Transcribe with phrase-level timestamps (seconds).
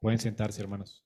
[0.00, 1.04] Pueden sentarse, hermanos.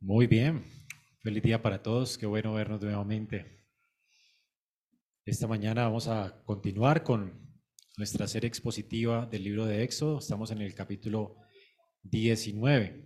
[0.00, 0.64] Muy bien.
[1.20, 2.16] Feliz día para todos.
[2.16, 3.66] Qué bueno vernos nuevamente.
[5.26, 7.47] Esta mañana vamos a continuar con
[7.98, 10.20] nuestra serie expositiva del libro de Éxodo.
[10.20, 11.34] Estamos en el capítulo
[12.04, 13.04] 19.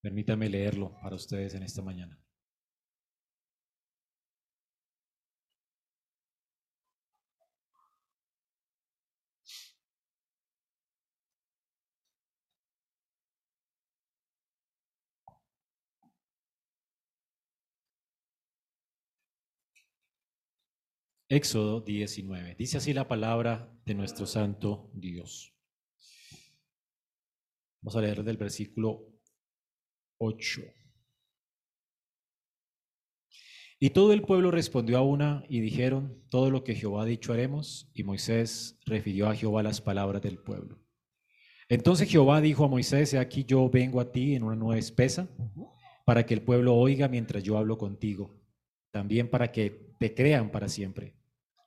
[0.00, 2.18] Permítanme leerlo para ustedes en esta mañana.
[21.30, 22.54] Éxodo 19.
[22.54, 25.54] Dice así la palabra de nuestro santo Dios.
[27.82, 29.06] Vamos a leer del versículo
[30.18, 30.62] 8.
[33.78, 37.34] Y todo el pueblo respondió a una y dijeron, todo lo que Jehová ha dicho
[37.34, 37.90] haremos.
[37.92, 40.82] Y Moisés refirió a Jehová las palabras del pueblo.
[41.68, 45.28] Entonces Jehová dijo a Moisés, he aquí yo vengo a ti en una nueva espesa,
[46.06, 48.40] para que el pueblo oiga mientras yo hablo contigo,
[48.90, 51.17] también para que te crean para siempre.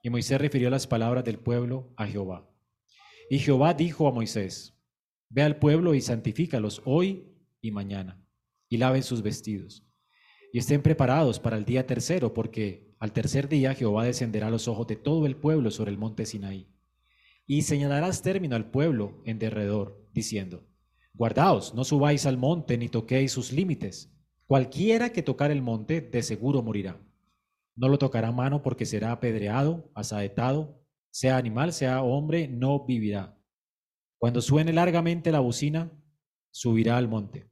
[0.02, 2.50] Y Moisés refirió las palabras del pueblo a Jehová.
[3.30, 4.78] Y Jehová dijo a Moisés,
[5.30, 7.26] Ve al pueblo y santifícalos hoy
[7.62, 8.22] y mañana,
[8.68, 9.88] y laven sus vestidos.
[10.52, 14.88] Y estén preparados para el día tercero, porque al tercer día Jehová descenderá los ojos
[14.88, 16.68] de todo el pueblo sobre el monte Sinaí.
[17.48, 20.68] Y señalarás término al pueblo en derredor, diciendo,
[21.14, 24.14] Guardaos, no subáis al monte ni toquéis sus límites.
[24.46, 27.00] Cualquiera que tocar el monte, de seguro morirá.
[27.75, 33.38] No lo tocará mano porque será apedreado, asaetado, sea animal, sea hombre, no vivirá.
[34.17, 35.92] Cuando suene largamente la bocina,
[36.52, 37.49] subirá al monte.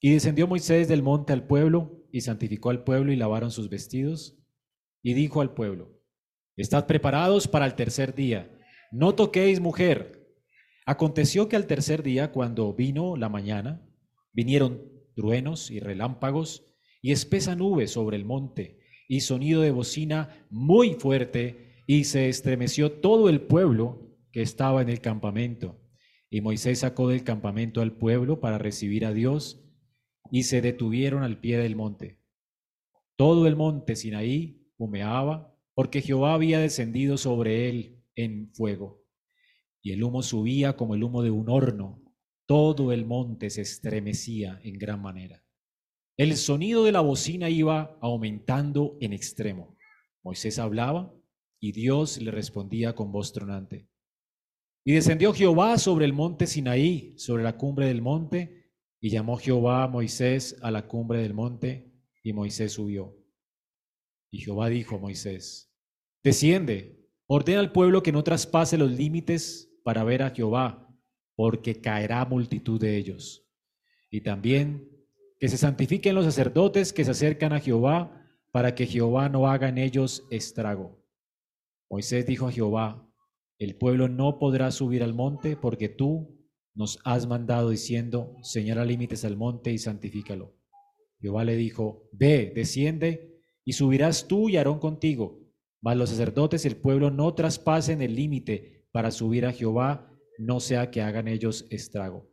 [0.00, 4.38] Y descendió Moisés del monte al pueblo, y santificó al pueblo, y lavaron sus vestidos,
[5.02, 6.00] y dijo al pueblo,
[6.56, 8.50] Estad preparados para el tercer día,
[8.90, 10.28] no toquéis mujer.
[10.84, 13.88] Aconteció que al tercer día, cuando vino la mañana,
[14.32, 14.82] vinieron
[15.14, 16.66] truenos y relámpagos,
[17.00, 18.81] y espesa nube sobre el monte,
[19.12, 24.88] y sonido de bocina muy fuerte, y se estremeció todo el pueblo que estaba en
[24.88, 25.78] el campamento.
[26.30, 29.62] Y Moisés sacó del campamento al pueblo para recibir a Dios,
[30.30, 32.22] y se detuvieron al pie del monte.
[33.16, 39.04] Todo el monte Sinaí humeaba, porque Jehová había descendido sobre él en fuego.
[39.82, 42.02] Y el humo subía como el humo de un horno.
[42.46, 45.44] Todo el monte se estremecía en gran manera.
[46.16, 49.76] El sonido de la bocina iba aumentando en extremo.
[50.22, 51.12] Moisés hablaba
[51.58, 53.88] y Dios le respondía con voz tronante.
[54.84, 59.84] Y descendió Jehová sobre el monte Sinaí, sobre la cumbre del monte, y llamó Jehová
[59.84, 61.92] a Moisés a la cumbre del monte,
[62.22, 63.16] y Moisés subió.
[64.30, 65.72] Y Jehová dijo a Moisés,
[66.22, 70.88] desciende, ordena al pueblo que no traspase los límites para ver a Jehová,
[71.36, 73.48] porque caerá multitud de ellos.
[74.10, 74.91] Y también
[75.42, 79.70] que se santifiquen los sacerdotes que se acercan a Jehová, para que Jehová no haga
[79.70, 81.04] en ellos estrago.
[81.90, 83.10] Moisés dijo a Jehová,
[83.58, 86.38] el pueblo no podrá subir al monte porque tú
[86.76, 90.54] nos has mandado diciendo, señala límites al monte y santifícalo.
[91.20, 95.40] Jehová le dijo, ve, desciende y subirás tú y Aarón contigo,
[95.80, 100.60] mas los sacerdotes y el pueblo no traspasen el límite para subir a Jehová, no
[100.60, 102.30] sea que hagan ellos estrago.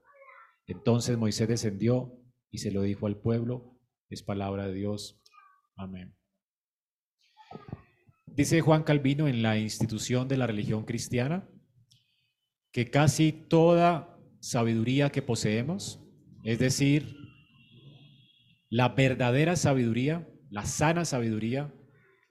[0.68, 2.19] Entonces Moisés descendió
[2.52, 3.80] y se lo dijo al pueblo.
[4.10, 5.22] Es palabra de Dios.
[5.76, 6.16] Amén.
[8.26, 11.50] Dice Juan Calvino en la institución de la religión cristiana
[12.72, 16.00] que casi toda sabiduría que poseemos,
[16.44, 17.16] es decir,
[18.70, 21.74] la verdadera sabiduría, la sana sabiduría,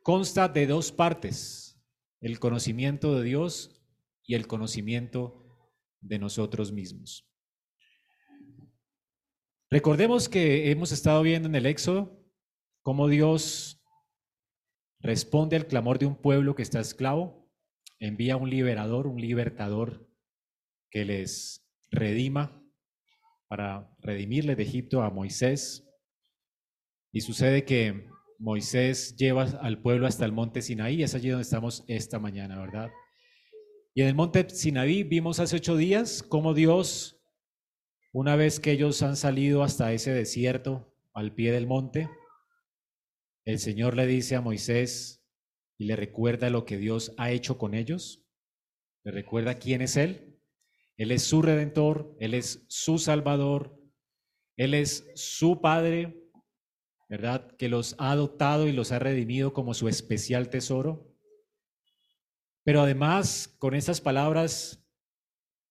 [0.03, 1.83] consta de dos partes,
[2.21, 3.83] el conocimiento de Dios
[4.25, 5.45] y el conocimiento
[6.01, 7.29] de nosotros mismos.
[9.71, 12.19] Recordemos que hemos estado viendo en el Éxodo
[12.83, 13.85] cómo Dios
[14.99, 17.53] responde al clamor de un pueblo que está esclavo,
[17.99, 20.09] envía un liberador, un libertador
[20.91, 22.65] que les redima
[23.47, 25.87] para redimirle de Egipto a Moisés.
[27.13, 31.85] Y sucede que Moisés lleva al pueblo hasta el monte Sinaí, es allí donde estamos
[31.89, 32.91] esta mañana, ¿verdad?
[33.95, 37.18] Y en el monte Sinaí vimos hace ocho días cómo Dios
[38.13, 42.09] una vez que ellos han salido hasta ese desierto, al pie del monte,
[43.45, 45.25] el Señor le dice a Moisés
[45.79, 48.25] y le recuerda lo que Dios ha hecho con ellos.
[49.05, 50.39] le recuerda quién es Él.
[50.97, 53.81] Él es su redentor, Él es su salvador,
[54.57, 56.21] Él es su Padre,
[57.09, 57.57] ¿verdad?
[57.57, 61.17] Que los ha adoptado y los ha redimido como su especial tesoro.
[62.65, 64.85] Pero además, con estas palabras,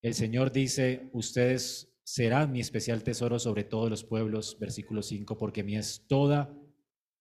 [0.01, 5.61] el Señor dice, ustedes serán mi especial tesoro sobre todos los pueblos, versículo 5, porque
[5.61, 6.57] mi es toda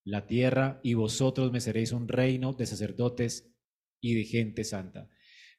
[0.05, 3.53] la tierra y vosotros me seréis un reino de sacerdotes
[3.99, 5.09] y de gente santa.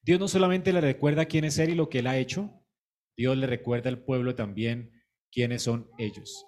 [0.01, 2.65] Dios no solamente le recuerda quién es Él y lo que Él ha hecho,
[3.19, 4.93] Dios le recuerda al pueblo también
[5.31, 6.47] quiénes son ellos,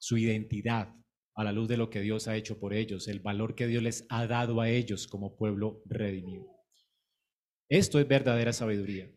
[0.00, 0.92] su identidad
[1.36, 3.80] a la luz de lo que Dios ha hecho por ellos, el valor que Dios
[3.80, 6.50] les ha dado a ellos como pueblo redimido.
[7.68, 9.08] Esto es verdadera sabiduría.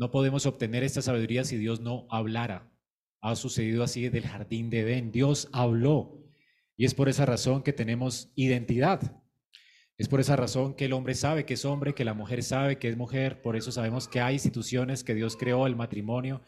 [0.00, 2.72] No podemos obtener esta sabiduría si Dios no hablara.
[3.20, 5.12] Ha sucedido así desde el jardín de Edén.
[5.12, 6.24] Dios habló.
[6.74, 9.22] Y es por esa razón que tenemos identidad.
[9.98, 12.78] Es por esa razón que el hombre sabe que es hombre, que la mujer sabe
[12.78, 13.42] que es mujer.
[13.42, 16.40] Por eso sabemos que hay instituciones que Dios creó, el matrimonio.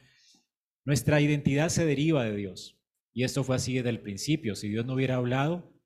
[0.87, 2.81] Nuestra identidad se deriva de Dios.
[3.13, 4.55] Y esto fue así desde el principio.
[4.55, 5.79] Si Dios no hubiera hablado,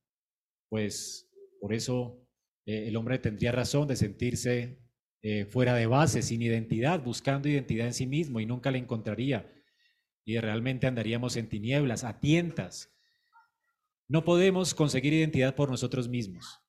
[0.69, 1.29] pues
[1.61, 2.25] por eso
[2.65, 4.86] eh, el hombre tendría razón de sentirse
[5.29, 9.53] eh, fuera de base, sin identidad, buscando identidad en sí mismo y nunca la encontraría.
[10.25, 12.95] Y realmente andaríamos en tinieblas, a tientas.
[14.07, 16.61] No podemos conseguir identidad por nosotros mismos.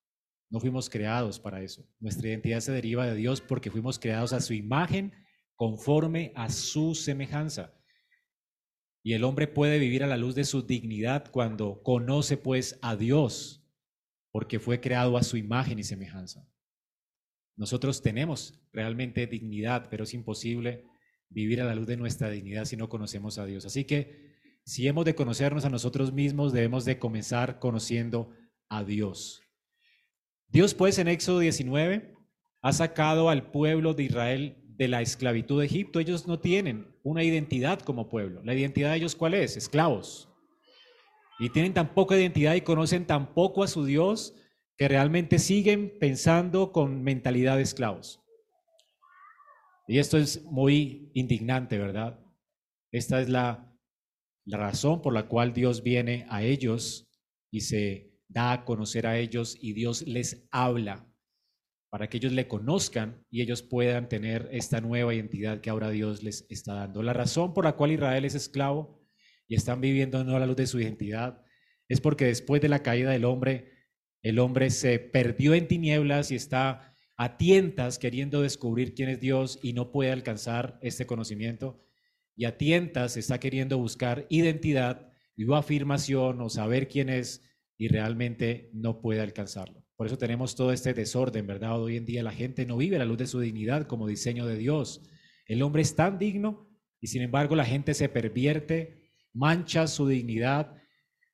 [0.50, 1.88] No fuimos creados para eso.
[2.00, 5.14] Nuestra identidad se deriva de Dios porque fuimos creados a su imagen
[5.56, 7.80] conforme a su semejanza.
[9.04, 12.96] Y el hombre puede vivir a la luz de su dignidad cuando conoce pues a
[12.96, 13.64] Dios,
[14.32, 16.50] porque fue creado a su imagen y semejanza.
[17.58, 20.86] Nosotros tenemos realmente dignidad, pero es imposible
[21.30, 23.66] vivir a la luz de nuestra dignidad si no conocemos a Dios.
[23.66, 28.32] Así que si hemos de conocernos a nosotros mismos, debemos de comenzar conociendo
[28.70, 29.42] a Dios.
[30.50, 32.14] Dios pues en Éxodo 19
[32.62, 36.00] ha sacado al pueblo de Israel de la esclavitud de Egipto.
[36.00, 38.42] Ellos no tienen una identidad como pueblo.
[38.44, 39.58] ¿La identidad de ellos cuál es?
[39.58, 40.30] Esclavos.
[41.40, 44.36] Y tienen tan poca identidad y conocen tan poco a su Dios
[44.78, 48.22] que realmente siguen pensando con mentalidad de esclavos.
[49.88, 52.20] Y esto es muy indignante, ¿verdad?
[52.92, 53.76] Esta es la,
[54.46, 57.10] la razón por la cual Dios viene a ellos
[57.52, 61.08] y se da a conocer a ellos y Dios les habla
[61.90, 66.22] para que ellos le conozcan y ellos puedan tener esta nueva identidad que ahora Dios
[66.22, 67.02] les está dando.
[67.02, 69.08] La razón por la cual Israel es esclavo
[69.48, 71.44] y están viviendo no a la luz de su identidad
[71.88, 73.77] es porque después de la caída del hombre,
[74.22, 79.60] el hombre se perdió en tinieblas y está a tientas queriendo descubrir quién es Dios
[79.62, 81.84] y no puede alcanzar este conocimiento.
[82.36, 87.44] Y a tientas está queriendo buscar identidad y afirmación o saber quién es
[87.78, 89.84] y realmente no puede alcanzarlo.
[89.96, 91.82] Por eso tenemos todo este desorden, ¿verdad?
[91.82, 94.46] Hoy en día la gente no vive a la luz de su dignidad como diseño
[94.46, 95.02] de Dios.
[95.48, 100.76] El hombre es tan digno y sin embargo la gente se pervierte, mancha su dignidad,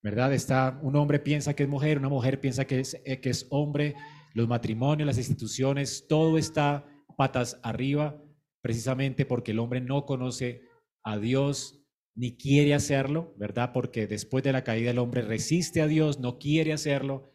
[0.04, 0.34] ¿verdad?
[0.34, 3.48] Está, un hombre piensa que es mujer, una mujer piensa que es, eh, que es
[3.50, 3.96] hombre,
[4.34, 6.86] los matrimonios, las instituciones, todo está
[7.16, 8.22] patas arriba,
[8.62, 10.64] precisamente porque el hombre no conoce
[11.04, 11.80] a Dios
[12.16, 13.72] ni quiere hacerlo, ¿verdad?
[13.74, 17.34] Porque después de la caída el hombre resiste a Dios, no quiere hacerlo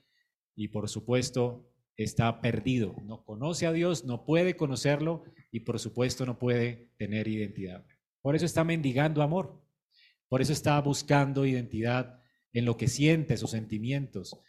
[0.54, 2.96] y por supuesto está perdido.
[3.04, 7.86] No conoce a Dios, no puede conocerlo y por supuesto no puede tener identidad.
[8.20, 9.64] Por eso está mendigando amor.
[10.28, 12.20] Por eso está buscando identidad
[12.52, 14.40] en lo que siente, sus sentimientos.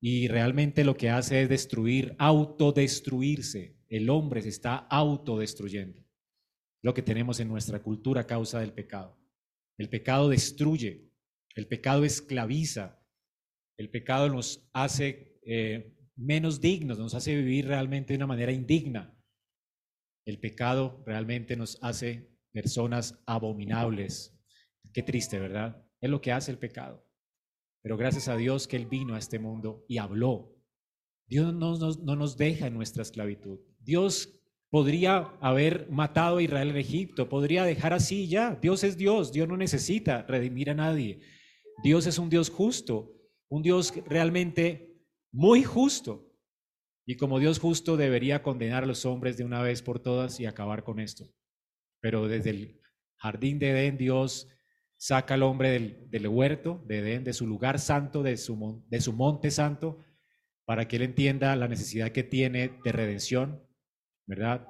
[0.00, 3.76] Y realmente lo que hace es destruir, autodestruirse.
[3.88, 6.04] El hombre se está autodestruyendo.
[6.82, 9.18] Lo que tenemos en nuestra cultura a causa del pecado.
[9.78, 11.10] El pecado destruye,
[11.54, 13.02] el pecado esclaviza,
[13.76, 19.14] el pecado nos hace eh, menos dignos, nos hace vivir realmente de una manera indigna.
[20.24, 24.34] El pecado realmente nos hace personas abominables.
[24.92, 25.84] Qué triste, ¿verdad?
[26.00, 27.05] Es lo que hace el pecado.
[27.86, 30.52] Pero gracias a Dios que Él vino a este mundo y habló.
[31.28, 33.60] Dios no, no nos deja en nuestra esclavitud.
[33.78, 34.40] Dios
[34.70, 38.58] podría haber matado a Israel en Egipto, podría dejar así ya.
[38.60, 41.20] Dios es Dios, Dios no necesita redimir a nadie.
[41.84, 43.12] Dios es un Dios justo,
[43.48, 45.00] un Dios realmente
[45.30, 46.28] muy justo.
[47.06, 50.46] Y como Dios justo debería condenar a los hombres de una vez por todas y
[50.46, 51.32] acabar con esto.
[52.00, 52.80] Pero desde el
[53.14, 54.48] jardín de Edén Dios
[54.96, 59.12] saca al hombre del, huerto de Edén, de su lugar santo, de su, de su
[59.12, 59.98] monte santo,
[60.64, 63.62] para que él entienda la necesidad que tiene de redención,
[64.26, 64.66] ¿verdad?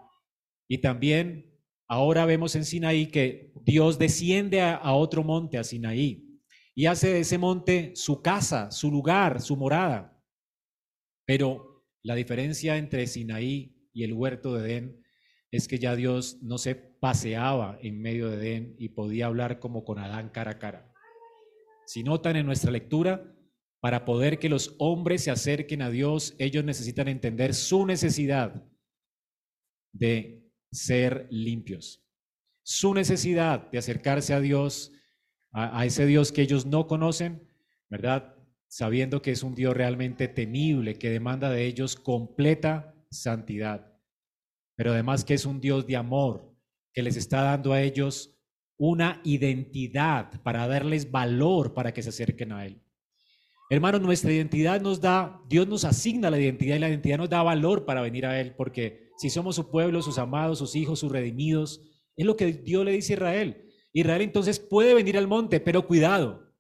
[0.69, 1.55] Y también
[1.89, 6.41] ahora vemos en Sinaí que Dios desciende a, a otro monte, a Sinaí,
[6.75, 10.23] y hace de ese monte su casa, su lugar, su morada.
[11.25, 15.06] Pero la diferencia entre Sinaí y el huerto de Edén
[15.57, 19.85] es que ya Dios no se paseaba en medio de Edén y podía hablar como
[19.85, 20.93] con Adán cara a cara.
[21.87, 23.33] Si notan en nuestra lectura,
[23.81, 28.65] para poder que los hombres se acerquen a Dios, ellos necesitan entender su necesidad
[29.93, 32.05] de ser limpios,
[32.65, 34.93] su necesidad de acercarse a Dios,
[35.53, 37.49] a, a ese Dios que ellos no conocen,
[37.89, 38.35] ¿verdad?
[38.69, 43.96] Sabiendo que es un Dios realmente temible, que demanda de ellos completa santidad
[44.77, 46.55] pero además que es un Dios de amor,
[46.93, 48.39] que les está dando a ellos
[48.79, 52.83] una identidad para darles valor para que se acerquen a Él.
[53.69, 57.43] Hermanos, nuestra identidad nos da, Dios nos asigna la identidad y la identidad nos da
[57.43, 61.11] valor para venir a Él, porque si somos su pueblo, sus amados, sus hijos, sus
[61.11, 61.83] redimidos,
[62.17, 63.63] es lo que Dios le dice a Israel.
[63.93, 66.55] Israel entonces puede venir al monte, pero cuidado,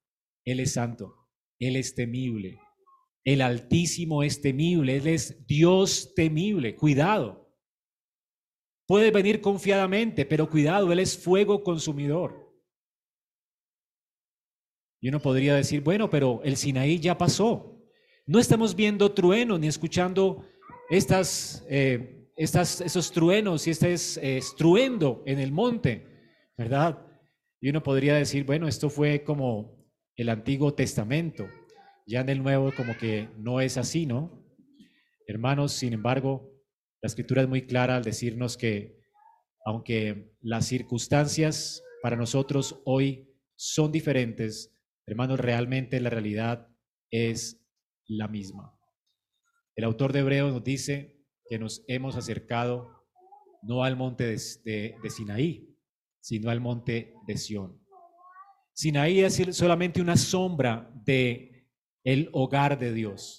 [0.44, 1.14] Él es santo,
[1.58, 2.58] Él es temible,
[3.24, 7.45] el Altísimo es temible, Él es Dios temible, cuidado.
[8.86, 12.46] Puede venir confiadamente, pero cuidado, Él es fuego consumidor.
[15.00, 17.80] Y uno podría decir, bueno, pero el Sinaí ya pasó.
[18.26, 20.44] No estamos viendo truenos ni escuchando
[20.88, 26.06] estas, eh, estas, esos truenos y este es, eh, estruendo en el monte,
[26.56, 27.06] ¿verdad?
[27.60, 31.48] Y uno podría decir, bueno, esto fue como el Antiguo Testamento.
[32.06, 34.44] Ya en el Nuevo como que no es así, ¿no?
[35.26, 36.55] Hermanos, sin embargo,
[37.06, 38.98] la escritura es muy clara al decirnos que
[39.64, 44.74] aunque las circunstancias para nosotros hoy son diferentes,
[45.06, 46.66] hermanos, realmente la realidad
[47.12, 47.64] es
[48.08, 48.76] la misma.
[49.76, 52.90] El autor de Hebreos nos dice que nos hemos acercado
[53.62, 55.78] no al monte de, Sinaí,
[56.18, 57.80] sino al monte de Sión.
[58.72, 61.68] Sinaí es solamente una sombra de
[62.02, 63.38] el hogar de Dios.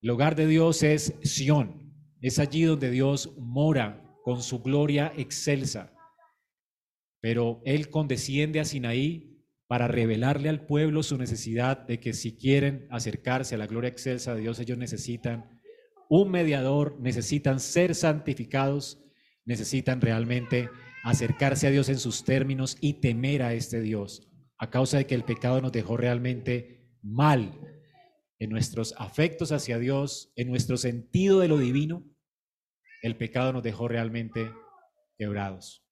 [0.00, 1.81] El hogar de Dios es Sión,
[2.22, 5.92] es allí donde Dios mora con su gloria excelsa.
[7.20, 9.32] Pero Él condesciende a Sinaí
[9.66, 14.34] para revelarle al pueblo su necesidad de que si quieren acercarse a la gloria excelsa
[14.34, 15.60] de Dios, ellos necesitan
[16.08, 19.02] un mediador, necesitan ser santificados,
[19.44, 20.68] necesitan realmente
[21.02, 25.14] acercarse a Dios en sus términos y temer a este Dios, a causa de que
[25.14, 27.58] el pecado nos dejó realmente mal
[28.38, 32.11] en nuestros afectos hacia Dios, en nuestro sentido de lo divino,
[33.02, 34.52] el pecado nos dejó realmente
[35.18, 35.84] quebrados.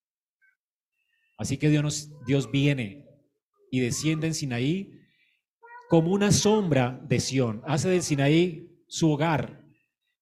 [1.37, 3.05] Así que Dios, viene
[3.69, 4.91] y desciende en Sinaí
[5.89, 7.61] como una sombra de Sión.
[7.65, 9.65] Hace del Sinaí su hogar.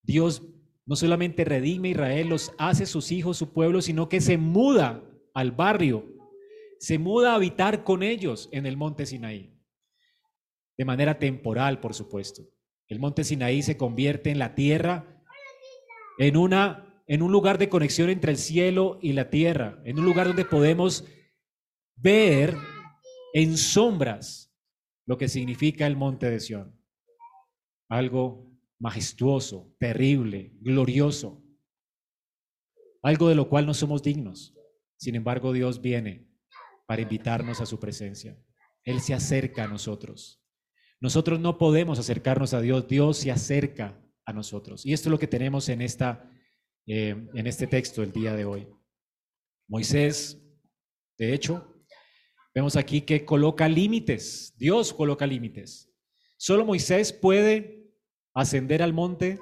[0.02, 0.44] Dios
[0.86, 5.04] no solamente redime a Israel, los hace sus hijos, su pueblo, sino que se muda
[5.36, 6.06] al barrio,
[6.80, 9.56] se muda a habitar con ellos en el monte Sinaí.
[10.78, 12.44] De manera temporal, por supuesto.
[12.88, 15.19] El monte Sinaí se convierte en la tierra
[16.20, 20.06] en, una, en un lugar de conexión entre el cielo y la tierra, en un
[20.06, 21.06] lugar donde podemos
[21.96, 22.56] ver
[23.34, 24.54] en sombras
[25.06, 26.78] lo que significa el monte de Sión.
[27.90, 31.42] Algo majestuoso, terrible, glorioso.
[33.02, 34.54] Algo de lo cual no somos dignos.
[34.98, 36.30] Sin embargo, Dios viene
[36.86, 38.38] para invitarnos a su presencia.
[38.84, 40.44] Él se acerca a nosotros.
[41.00, 43.98] Nosotros no podemos acercarnos a Dios, Dios se acerca
[44.34, 44.86] nosotros.
[44.86, 46.30] Y esto es lo que tenemos en, esta,
[46.86, 48.68] eh, en este texto el día de hoy.
[49.68, 50.42] Moisés,
[51.18, 51.84] de hecho,
[52.54, 55.92] vemos aquí que coloca límites, Dios coloca límites.
[56.38, 57.94] Solo Moisés puede
[58.34, 59.40] ascender al monte,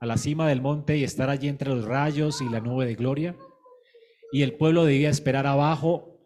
[0.00, 2.94] a la cima del monte y estar allí entre los rayos y la nube de
[2.94, 3.36] gloria.
[4.32, 6.18] Y el pueblo debía esperar abajo,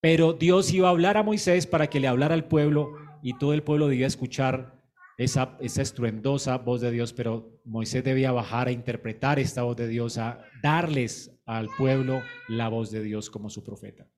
[0.00, 3.54] pero Dios iba a hablar a Moisés para que le hablara al pueblo y todo
[3.54, 4.73] el pueblo debía escuchar
[5.16, 10.18] esa, estruendosa voz de Dios, pero Moisés debía bajar a interpretar esta voz de Dios,
[10.18, 14.08] a darles al pueblo la voz de Dios como su profeta.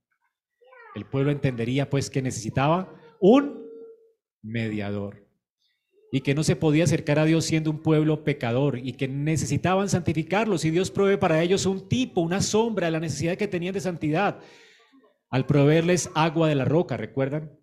[0.95, 3.67] El pueblo entendería pues que necesitaba un
[4.43, 5.27] mediador
[6.11, 9.89] y que no se podía acercar a Dios siendo un pueblo pecador y que necesitaban
[9.89, 13.75] santificarlos y Dios provee para ellos un tipo, una sombra de la necesidad que tenían
[13.75, 14.41] de santidad
[15.31, 17.59] al proveerles agua de la roca, ¿recuerdan?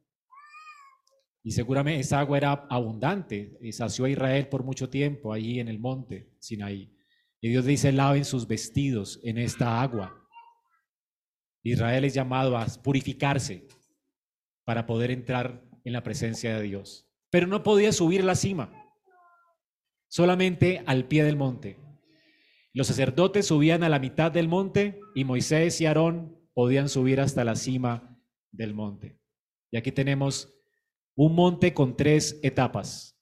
[1.44, 5.68] Y seguramente esa agua era abundante y sació a Israel por mucho tiempo allí en
[5.68, 6.90] el monte Sinaí.
[7.42, 10.26] Y Dios dice, laven sus vestidos en esta agua.
[11.62, 13.68] Israel es llamado a purificarse
[14.64, 17.10] para poder entrar en la presencia de Dios.
[17.30, 18.72] Pero no podía subir la cima,
[20.08, 21.78] solamente al pie del monte.
[22.74, 27.44] Los sacerdotes subían a la mitad del monte y Moisés y Aarón podían subir hasta
[27.44, 28.18] la cima
[28.52, 29.20] del monte.
[29.72, 30.63] Y aquí tenemos
[31.16, 33.18] un monte con tres etapas.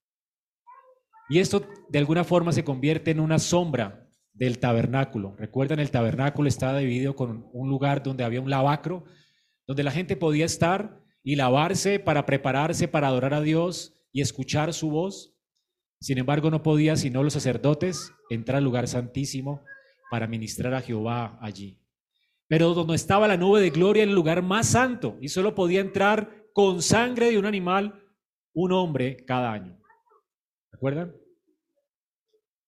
[1.30, 5.36] Y esto de alguna forma se convierte en una sombra del tabernáculo.
[5.38, 9.04] Recuerdan, el tabernáculo estaba dividido con un lugar donde había un lavacro,
[9.68, 14.74] donde la gente podía estar y lavarse para prepararse para adorar a Dios y escuchar
[14.74, 15.34] su voz.
[16.00, 19.64] Sin embargo, no podía sino los sacerdotes entrar al lugar santísimo
[20.10, 21.80] para ministrar a Jehová allí.
[22.48, 26.41] Pero donde estaba la nube de gloria, el lugar más santo, y solo podía entrar
[26.54, 28.02] con sangre de un animal
[28.54, 29.80] un hombre cada año.
[30.72, 31.16] ¿Recuerdan?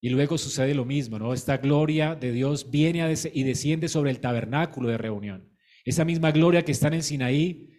[0.02, 1.34] Y luego sucede lo mismo, ¿no?
[1.34, 5.50] Esta gloria de Dios viene y desciende sobre el tabernáculo de reunión.
[5.86, 7.70] Esa misma gloria que está en Sinaí,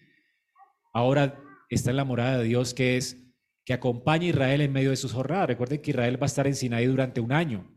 [0.93, 3.25] ahora está en la morada de Dios, que es
[3.65, 5.49] que acompaña a Israel en medio de sus jornadas.
[5.49, 7.71] Recuerden que Israel va a estar en Sinaí durante un año,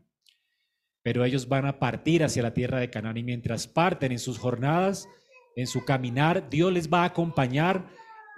[1.02, 4.38] pero ellos van a partir hacia la tierra de Canaán y mientras parten en sus
[4.38, 5.08] jornadas,
[5.56, 7.88] en su caminar, Dios les va a acompañar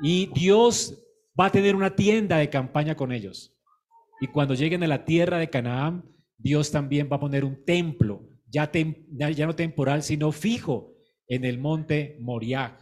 [0.03, 1.03] y Dios
[1.39, 3.57] va a tener una tienda de campaña con ellos.
[4.21, 6.05] Y cuando lleguen a la tierra de Canaán,
[6.37, 8.71] Dios también va a poner un templo, ya,
[9.47, 10.95] no temporal, sino fijo,
[11.29, 12.77] en el monte Moriah.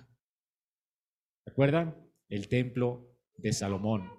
[1.44, 1.96] ¿Recuerdan?
[2.28, 4.10] El templo de Salomón.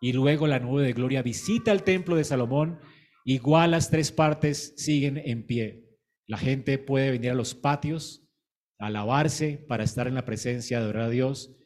[0.00, 2.78] Y luego la nube de gloria visita el templo de Salomón.
[3.24, 5.86] Igual las tres partes siguen en pie.
[6.26, 8.26] La gente puede venir a los patios,
[8.78, 11.56] a alabarse para estar en la presencia de orar a Dios.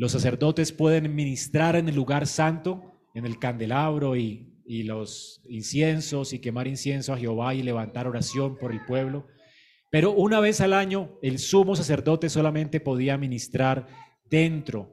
[0.00, 6.38] Los sacerdotes pueden ministrar en el lugar santo, en el candelabro y, los inciensos y
[6.38, 9.26] quemar incienso a Jehová y levantar oración por el pueblo.
[9.90, 13.88] Pero una vez al año el sumo sacerdote solamente podía ministrar
[14.24, 14.90] dentro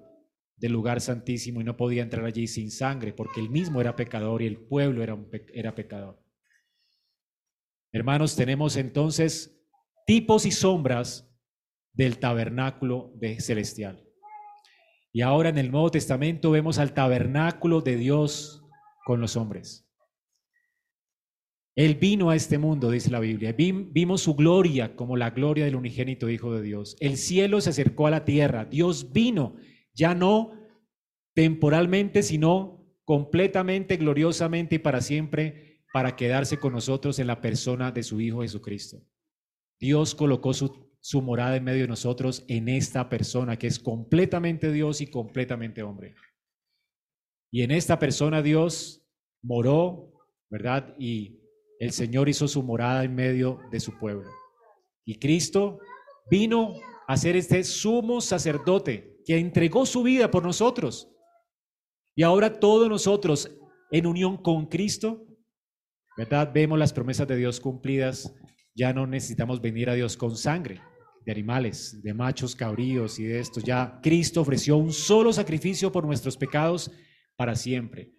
[0.58, 4.42] del lugar santísimo y no podía entrar allí sin sangre, porque él mismo era pecador
[4.42, 5.18] y el pueblo era,
[5.54, 6.22] era pecador.
[7.94, 9.58] Hermanos, tenemos entonces
[10.06, 11.34] tipos y sombras
[11.94, 14.07] del tabernáculo celestial.
[15.18, 18.64] Y ahora en el Nuevo Testamento vemos al tabernáculo de Dios
[19.04, 19.90] con los hombres.
[21.76, 23.52] Él vino a este mundo, dice la Biblia.
[23.58, 26.96] Vimos su gloria como la gloria del unigénito Hijo de Dios.
[27.00, 28.66] El cielo se acercó a la tierra.
[28.66, 29.56] Dios vino
[29.92, 30.52] ya no
[31.34, 38.04] temporalmente, sino completamente, gloriosamente y para siempre, para quedarse con nosotros en la persona de
[38.04, 39.04] su Hijo Jesucristo.
[39.80, 44.72] Dios colocó su, su morada en medio de nosotros en esta persona que es completamente
[44.72, 46.16] Dios y completamente hombre.
[47.52, 49.06] Y en esta persona Dios
[49.42, 50.12] moró,
[50.50, 50.96] ¿verdad?
[51.00, 51.40] Y
[51.80, 54.30] el Señor hizo su morada en medio de su pueblo.
[55.06, 55.80] Y Cristo
[56.30, 56.76] vino
[57.08, 61.10] a ser este sumo sacerdote que entregó su vida por nosotros.
[62.16, 63.50] Y ahora todos nosotros,
[63.92, 65.26] en unión con Cristo,
[66.18, 66.52] ¿verdad?
[66.54, 68.34] Vemos las promesas de Dios cumplidas.
[68.78, 70.80] Ya no necesitamos venir a Dios con sangre
[71.26, 73.60] de animales, de machos cabríos y de esto.
[73.60, 76.92] Ya Cristo ofreció un solo sacrificio por nuestros pecados
[77.36, 78.14] para siempre.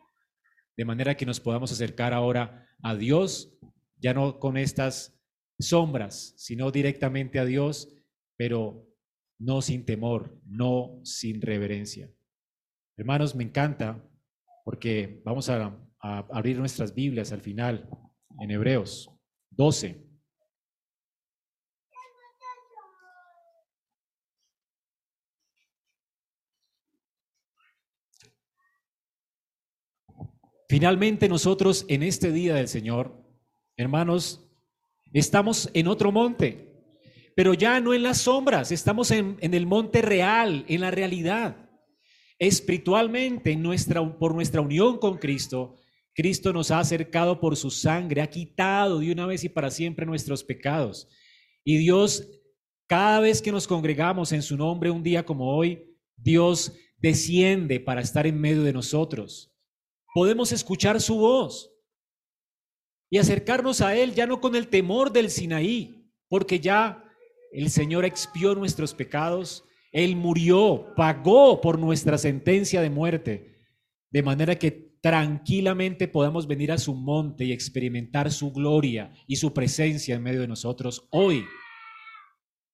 [0.76, 3.56] De manera que nos podamos acercar ahora a Dios,
[4.00, 5.16] ya no con estas
[5.60, 7.94] sombras, sino directamente a Dios,
[8.36, 8.84] pero
[9.38, 12.12] no sin temor, no sin reverencia.
[12.96, 14.04] Hermanos, me encanta
[14.64, 17.88] porque vamos a, abrir nuestras Biblias al final
[18.40, 19.08] en Hebreos
[19.50, 20.07] 12.
[30.68, 33.24] Finalmente nosotros en este día del Señor,
[33.76, 34.46] hermanos,
[35.12, 36.68] estamos en otro monte
[37.38, 41.70] pero ya no en las sombras, estamos en, el monte real, en la realidad.
[42.36, 43.56] Espiritualmente,
[44.18, 45.76] por nuestra unión con Cristo,
[46.12, 50.04] Cristo nos ha acercado por su sangre, ha quitado de una vez y para siempre
[50.04, 51.06] nuestros pecados.
[51.62, 52.28] Y Dios,
[52.88, 58.00] cada vez que nos congregamos en su nombre un día como hoy, Dios desciende para
[58.00, 59.56] estar en medio de nosotros.
[60.18, 61.72] Podemos escuchar su voz
[63.08, 67.04] y acercarnos a Él ya no con el temor del Sinaí, porque ya
[67.52, 73.60] el Señor expió nuestros pecados, Él murió, pagó por nuestra sentencia de muerte,
[74.10, 79.54] de manera que tranquilamente podamos venir a su monte y experimentar su gloria y su
[79.54, 81.44] presencia en medio de nosotros hoy.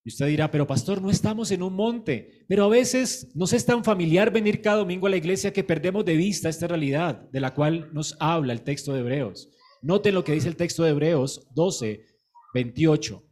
[0.06, 3.64] Y usted dirá, pero pastor, no estamos en un monte, pero a veces nos es
[3.64, 7.40] tan familiar venir cada domingo a la iglesia que perdemos de vista esta realidad de
[7.40, 9.48] la cual nos habla el texto de Hebreos.
[9.80, 12.04] Noten lo que dice el texto de Hebreos 12,
[12.52, 13.22] 28.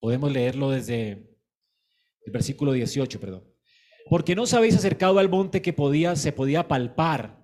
[0.00, 1.12] Podemos leerlo desde
[2.26, 3.44] el versículo 18, perdón.
[4.10, 7.42] Porque no os habéis acercado al monte que podía, se podía palpar,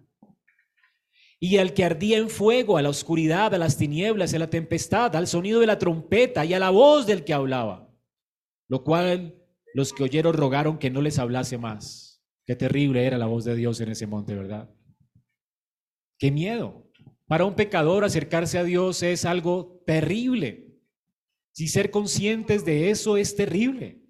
[1.44, 5.14] y al que ardía en fuego, a la oscuridad, a las tinieblas, a la tempestad,
[5.14, 7.94] al sonido de la trompeta y a la voz del que hablaba.
[8.66, 9.34] Lo cual
[9.74, 12.24] los que oyeron rogaron que no les hablase más.
[12.46, 14.70] Qué terrible era la voz de Dios en ese monte, ¿verdad?
[16.18, 16.90] Qué miedo.
[17.26, 20.80] Para un pecador acercarse a Dios es algo terrible.
[21.52, 24.00] Si ser conscientes de eso es terrible.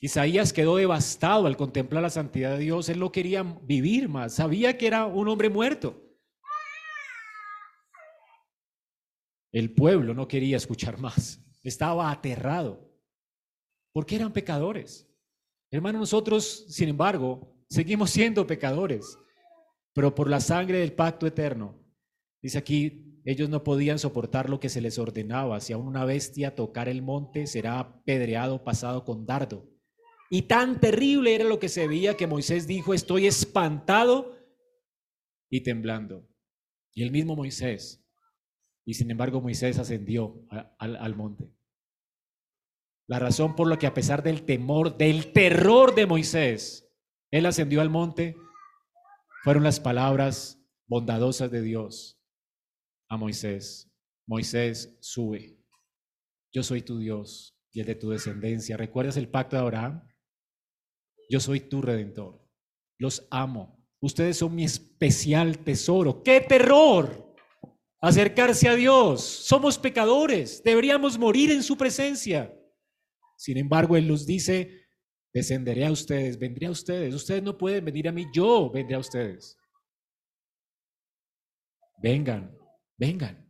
[0.00, 2.88] Isaías quedó devastado al contemplar la santidad de Dios.
[2.88, 4.34] Él no quería vivir más.
[4.34, 6.04] Sabía que era un hombre muerto.
[9.50, 11.40] El pueblo no quería escuchar más.
[11.64, 12.88] Estaba aterrado.
[13.92, 15.10] Porque eran pecadores.
[15.70, 19.18] Hermanos, nosotros, sin embargo, seguimos siendo pecadores.
[19.94, 21.76] Pero por la sangre del pacto eterno,
[22.40, 25.60] dice aquí, ellos no podían soportar lo que se les ordenaba.
[25.60, 29.77] Si aún una bestia tocar el monte, será apedreado, pasado con dardo.
[30.30, 34.36] Y tan terrible era lo que se veía que Moisés dijo, estoy espantado
[35.50, 36.28] y temblando.
[36.92, 38.04] Y el mismo Moisés.
[38.84, 40.46] Y sin embargo Moisés ascendió
[40.78, 41.50] al, monte.
[43.06, 46.90] La razón por la que a pesar del temor, del terror de Moisés,
[47.30, 48.36] él ascendió al monte,
[49.44, 52.20] fueron las palabras bondadosas de Dios
[53.08, 53.90] a Moisés.
[54.26, 55.58] Moisés, sube.
[56.52, 58.76] Yo soy tu Dios y el de tu descendencia.
[58.76, 60.07] ¿Recuerdas el pacto de Abraham?
[61.28, 62.42] Yo soy tu redentor.
[62.98, 63.84] Los amo.
[64.00, 66.22] Ustedes son mi especial tesoro.
[66.22, 67.34] ¡Qué terror!
[68.00, 69.22] Acercarse a Dios.
[69.22, 70.62] Somos pecadores.
[70.62, 72.54] Deberíamos morir en su presencia.
[73.36, 74.86] Sin embargo, Él nos dice,
[75.32, 77.14] descenderé a ustedes, vendré a ustedes.
[77.14, 79.56] Ustedes no pueden venir a mí, yo vendré a ustedes.
[82.00, 82.56] Vengan,
[82.96, 83.47] vengan.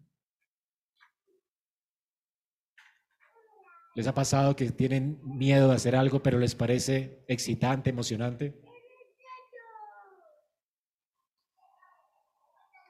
[3.98, 8.62] ¿Les ha pasado que tienen miedo de hacer algo, pero les parece excitante, emocionante?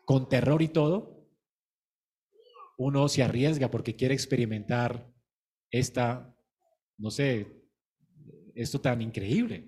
[0.05, 1.27] Con terror y todo,
[2.77, 5.11] uno se arriesga porque quiere experimentar
[5.71, 6.37] esta,
[6.99, 7.57] no sé,
[8.55, 9.67] esto tan increíble.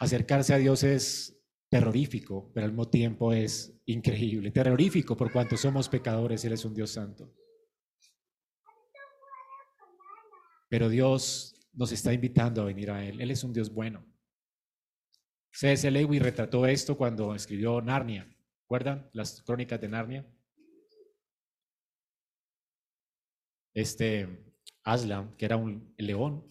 [0.00, 4.50] Acercarse a Dios es terrorífico, pero al mismo tiempo es increíble.
[4.52, 7.30] Terrorífico por cuanto somos pecadores, Él es un Dios santo.
[10.68, 13.20] Pero Dios nos está invitando a venir a Él.
[13.20, 14.04] Él es un Dios bueno.
[15.52, 15.90] C.S.
[15.90, 18.28] Lewis retrató esto cuando escribió Narnia.
[18.62, 20.26] ¿Recuerdan las crónicas de Narnia?
[23.72, 26.46] Este Aslan, que era un león,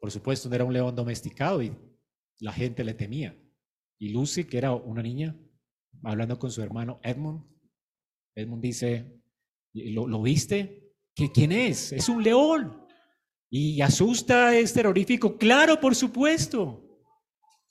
[0.00, 1.76] por supuesto no era un león domesticado y
[2.38, 3.38] la gente le temía.
[3.98, 5.36] Y Lucy, que era una niña,
[6.02, 7.44] hablando con su hermano Edmund,
[8.34, 9.20] Edmund dice,
[9.74, 10.79] ¿lo, ¿lo viste?
[11.28, 11.92] ¿Quién es?
[11.92, 12.86] Es un león.
[13.50, 14.56] ¿Y asusta?
[14.56, 15.36] ¿Es terrorífico?
[15.36, 16.86] Claro, por supuesto.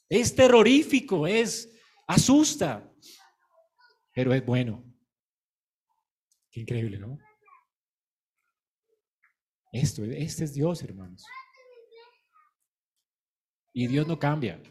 [0.09, 1.71] Es terrorífico, es,
[2.07, 2.91] asusta.
[4.13, 4.83] Pero es bueno.
[6.51, 7.17] Qué increíble, ¿no?
[9.71, 11.23] Esto, este es Dios, hermanos.
[13.71, 14.61] Y Dios no cambia.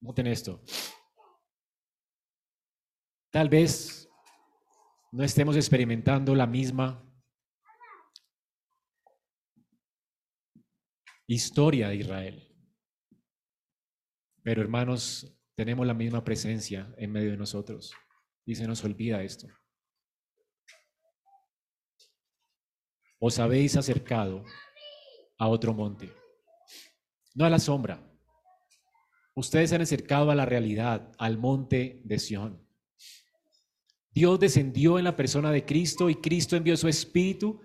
[0.00, 0.62] Noten esto.
[3.30, 4.08] Tal vez
[5.10, 7.05] no estemos experimentando la misma
[11.26, 12.42] historia de Israel.
[14.42, 17.92] Pero hermanos, tenemos la misma presencia en medio de nosotros
[18.44, 19.48] y se nos olvida esto.
[23.18, 24.44] Os habéis acercado
[25.38, 26.12] a otro monte,
[27.34, 28.02] no a la sombra.
[29.34, 32.66] Ustedes se han acercado a la realidad, al monte de Sión.
[34.10, 37.60] Dios descendió en la persona de Cristo y Cristo envió su Espíritu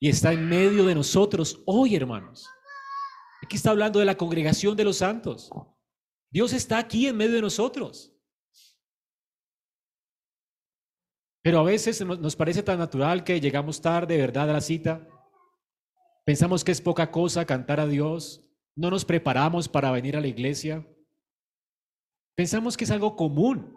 [0.00, 2.46] y está en medio de nosotros hoy, hermanos.
[3.46, 5.52] Aquí está hablando de la congregación de los santos.
[6.32, 8.12] Dios está aquí en medio de nosotros.
[11.44, 15.08] Pero a veces nos parece tan natural que llegamos tarde, ¿verdad?, a la cita.
[16.24, 18.44] Pensamos que es poca cosa cantar a Dios.
[18.74, 20.84] No nos preparamos para venir a la iglesia.
[22.34, 23.76] Pensamos que es algo común.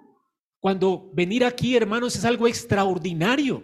[0.60, 3.64] Cuando venir aquí, hermanos, es algo extraordinario.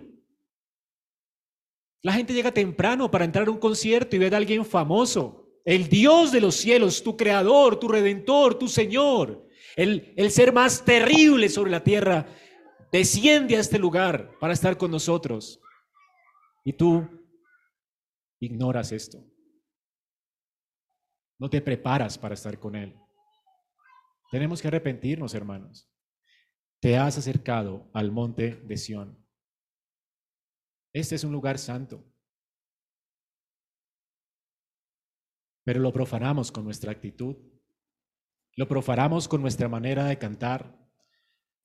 [2.04, 5.45] La gente llega temprano para entrar a un concierto y ver a alguien famoso.
[5.66, 10.86] El Dios de los cielos, tu creador, tu redentor, tu Señor, el, el ser más
[10.86, 12.28] terrible sobre la tierra,
[12.92, 15.60] desciende a este lugar para estar con nosotros.
[16.64, 17.08] Y tú
[18.40, 19.24] ignoras esto.
[21.40, 22.96] No te preparas para estar con Él.
[24.32, 25.90] Tenemos que arrepentirnos, hermanos.
[26.80, 29.26] Te has acercado al monte de Sión.
[30.94, 32.06] Este es un lugar santo.
[35.66, 37.36] Pero lo profanamos con nuestra actitud,
[38.56, 40.80] lo profanamos con nuestra manera de cantar,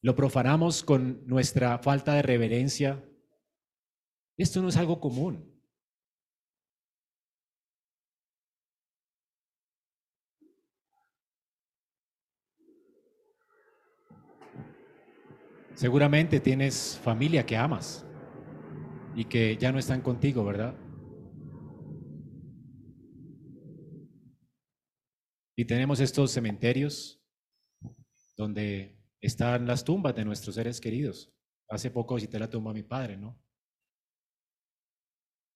[0.02, 3.04] lo profanamos con nuestra falta de reverencia.
[4.38, 5.50] Esto no es algo común.
[15.74, 18.04] Seguramente tienes familia que amas
[19.14, 20.74] y que ya no están contigo, ¿verdad?
[25.60, 27.22] Y tenemos estos cementerios
[28.34, 31.30] donde están las tumbas de nuestros seres queridos.
[31.68, 33.38] Hace poco visité la tumba de mi padre, ¿no?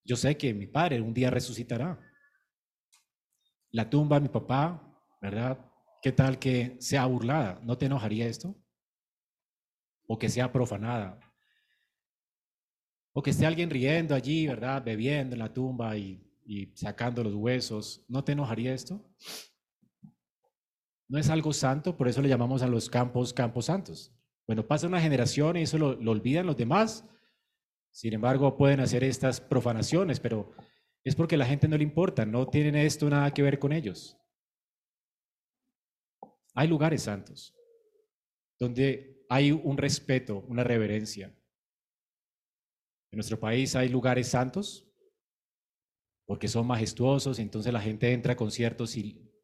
[0.03, 1.99] Yo sé que mi padre un día resucitará.
[3.71, 5.57] La tumba de mi papá, ¿verdad?
[6.03, 7.59] ¿Qué tal que sea burlada?
[7.63, 8.55] ¿No te enojaría esto?
[10.05, 11.19] O que sea profanada.
[13.11, 14.83] O que esté alguien riendo allí, ¿verdad?
[14.83, 18.05] Bebiendo en la tumba y, y sacando los huesos.
[18.07, 19.03] ¿No te enojaría esto?
[21.07, 24.11] No es algo santo, por eso le llamamos a los campos campos santos.
[24.47, 27.05] Bueno, pasa una generación y eso lo, olvidan los demás.
[27.91, 30.53] Sin embargo, pueden hacer estas profanaciones, pero
[31.03, 33.71] es porque a la gente no le importa, no tienen esto nada que ver con
[33.71, 34.17] ellos.
[36.53, 37.55] Hay lugares santos
[38.59, 41.27] donde hay un respeto, una reverencia.
[43.11, 44.87] En nuestro país hay lugares santos
[46.25, 48.87] porque son majestuosos, entonces la gente entra con cierto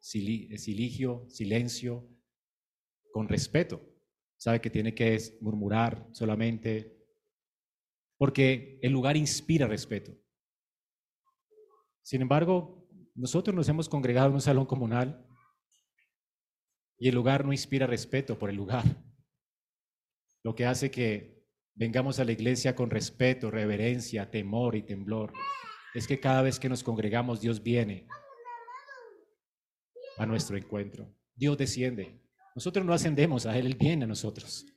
[0.02, 2.10] siligio, silencio,
[3.12, 3.82] con respeto.
[4.38, 6.98] Sabe que tiene que murmurar solamente,
[8.18, 10.12] porque el lugar inspira respeto.
[12.02, 15.28] Sin embargo, nosotros nos hemos congregado en un salón comunal
[16.98, 18.84] y el lugar no inspira respeto por el lugar.
[20.44, 25.32] Lo que hace que vengamos a la iglesia con respeto, reverencia, temor y temblor
[25.94, 28.08] es que cada vez que nos congregamos Dios viene
[30.22, 31.12] a nuestro encuentro.
[31.36, 32.22] Dios desciende.
[32.54, 34.68] Nosotros no ascendemos a Él, Él viene a nosotros.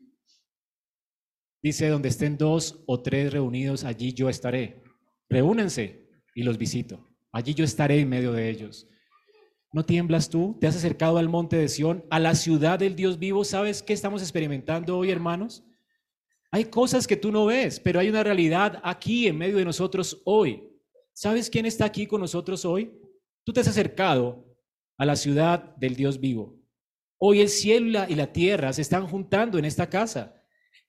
[1.62, 4.82] Dice, donde estén dos o tres reunidos, allí yo estaré.
[5.28, 7.06] Reúnense y los visito.
[7.30, 8.88] Allí yo estaré en medio de ellos.
[9.70, 10.56] ¿No tiemblas tú?
[10.60, 13.44] ¿Te has acercado al monte de Sión, a la ciudad del Dios vivo?
[13.44, 15.62] ¿Sabes qué estamos experimentando hoy, hermanos?
[16.52, 20.22] Hay cosas que tú no ves, pero hay una realidad aquí en medio de nosotros
[20.24, 20.62] hoy.
[21.12, 22.98] ¿Sabes quién está aquí con nosotros hoy?
[23.44, 24.53] Tú te has acercado
[24.96, 26.60] a la ciudad del Dios vivo.
[27.18, 30.40] Hoy el cielo y la tierra se están juntando en esta casa.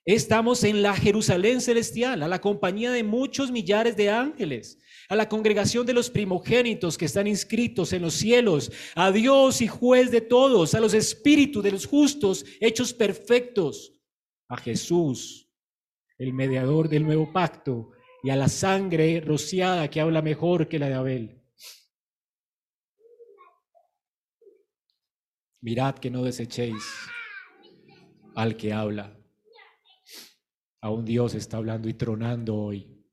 [0.04, 4.78] Estamos en la Jerusalén celestial, a la compañía de muchos millares de ángeles,
[5.10, 9.68] a la congregación de los primogénitos que están inscritos en los cielos, a Dios y
[9.68, 13.94] juez de todos, a los espíritus de los justos hechos perfectos,
[14.48, 15.50] a Jesús,
[16.20, 17.92] el mediador del nuevo pacto,
[18.24, 21.35] y a la sangre rociada que habla mejor que la de Abel.
[25.66, 26.84] Mirad que no desechéis
[28.36, 29.18] al que habla.
[30.80, 33.04] A un Dios está hablando y tronando hoy.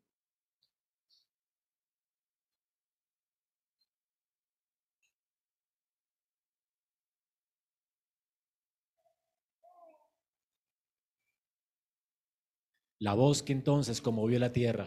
[12.98, 14.86] La voz que entonces conmovió la tierra.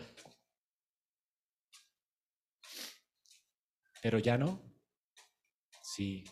[4.04, 4.62] Pero ya no.
[5.82, 6.26] Sí,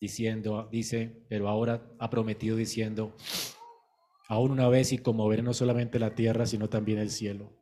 [0.00, 3.14] diciendo, dice, pero ahora ha prometido diciendo,
[4.28, 7.52] aún una vez y conmover no solamente la tierra, sino también el cielo.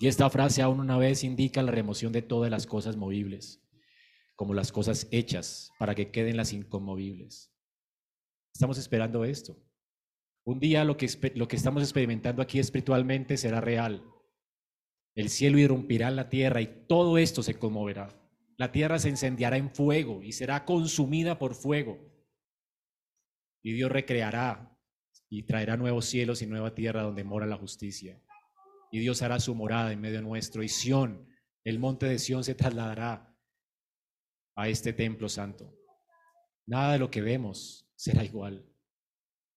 [0.00, 3.62] Y esta frase aún una vez indica la remoción de todas las cosas movibles,
[4.34, 7.52] como las cosas hechas, para que queden las inconmovibles.
[8.54, 9.56] Estamos esperando esto.
[10.44, 14.02] Un día lo que, lo que estamos experimentando aquí espiritualmente será real.
[15.14, 18.21] El cielo irrumpirá en la tierra y todo esto se conmoverá.
[18.62, 21.98] La tierra se incendiará en fuego y será consumida por fuego.
[23.60, 24.78] Y Dios recreará
[25.28, 28.22] y traerá nuevos cielos y nueva tierra donde mora la justicia.
[28.92, 30.62] Y Dios hará su morada en medio nuestro.
[30.62, 31.28] Y Sión,
[31.64, 33.36] el monte de Sión, se trasladará
[34.54, 35.76] a este templo santo.
[36.64, 38.64] Nada de lo que vemos será igual.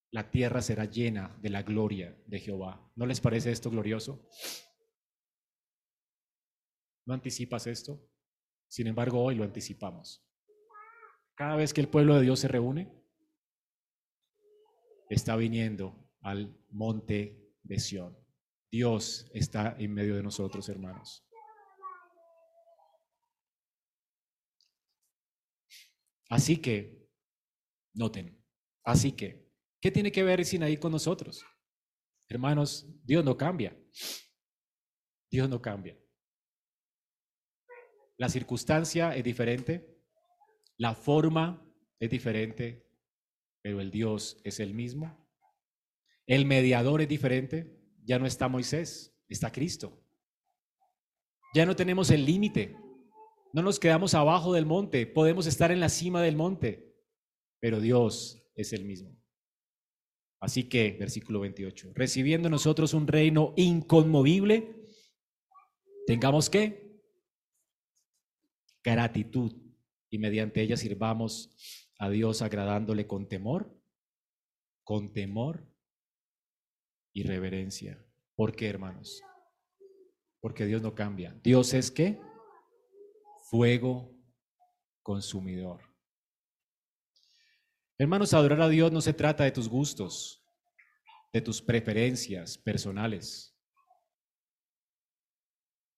[0.10, 2.92] La tierra será llena de la gloria de Jehová.
[2.96, 4.28] ¿No les parece esto glorioso?
[7.06, 8.10] ¿No anticipas esto?
[8.76, 10.22] Sin embargo, hoy lo anticipamos.
[11.34, 12.94] Cada vez que el pueblo de Dios se reúne,
[15.10, 18.18] está viniendo al monte de Sión.
[18.70, 21.26] Dios está en medio de nosotros, hermanos.
[26.28, 27.08] Así que,
[27.94, 28.44] noten,
[28.84, 31.46] así que, ¿qué tiene que ver Sinaí con nosotros?
[32.28, 33.74] Hermanos, Dios no cambia.
[35.32, 35.98] Dios no cambia.
[38.18, 40.00] La circunstancia es diferente,
[40.78, 41.66] la forma
[42.00, 42.88] es diferente,
[43.62, 45.28] pero el Dios es el mismo.
[46.26, 50.02] El mediador es diferente, ya no está Moisés, está Cristo.
[51.54, 52.76] Ya no tenemos el límite,
[53.54, 56.94] no nos quedamos abajo del monte, podemos estar en la cima del monte,
[57.60, 59.18] pero Dios es el mismo.
[60.40, 64.76] Así que, versículo 28, recibiendo nosotros un reino inconmovible,
[66.06, 66.85] tengamos que
[68.86, 69.52] gratitud
[70.12, 71.50] y mediante ella sirvamos
[71.98, 73.76] a Dios agradándole con temor,
[74.84, 75.68] con temor
[77.12, 78.06] y reverencia.
[78.36, 79.22] ¿Por qué, hermanos?
[80.40, 81.38] Porque Dios no cambia.
[81.44, 82.22] Dios es qué?
[83.50, 84.16] Fuego
[85.02, 85.82] consumidor.
[87.98, 90.46] Hermanos, adorar a Dios no se trata de tus gustos,
[91.34, 93.58] de tus preferencias personales.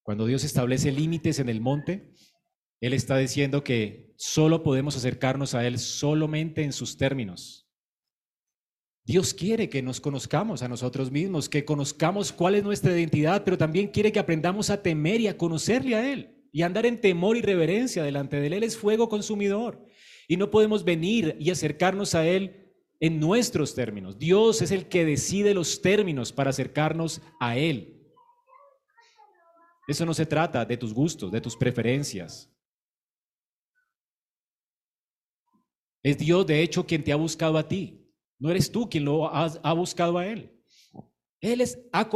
[0.04, 2.13] Cuando Dios establece límites en el monte,
[2.80, 7.68] Él está diciendo que solo podemos acercarnos a Él solamente en sus términos.
[9.04, 13.58] Dios quiere que nos conozcamos a nosotros mismos, que conozcamos cuál es nuestra identidad, pero
[13.58, 17.38] también quiere que aprendamos a temer y a conocerle a Él y andar en temor
[17.38, 18.54] y reverencia delante de Él.
[18.54, 19.86] Él es fuego consumidor
[20.28, 24.20] y no podemos venir y acercarnos a Él en nuestros términos.
[24.20, 28.04] Dios es el que decide los términos para acercarnos a Él.
[29.88, 32.52] Eso no se trata de tus gustos, de tus preferencias.
[36.04, 38.08] Es Dios, de hecho, quien te ha buscado a ti.
[38.40, 40.54] No eres tú quien lo ha, buscado a Él.
[41.42, 42.10] Él es, ha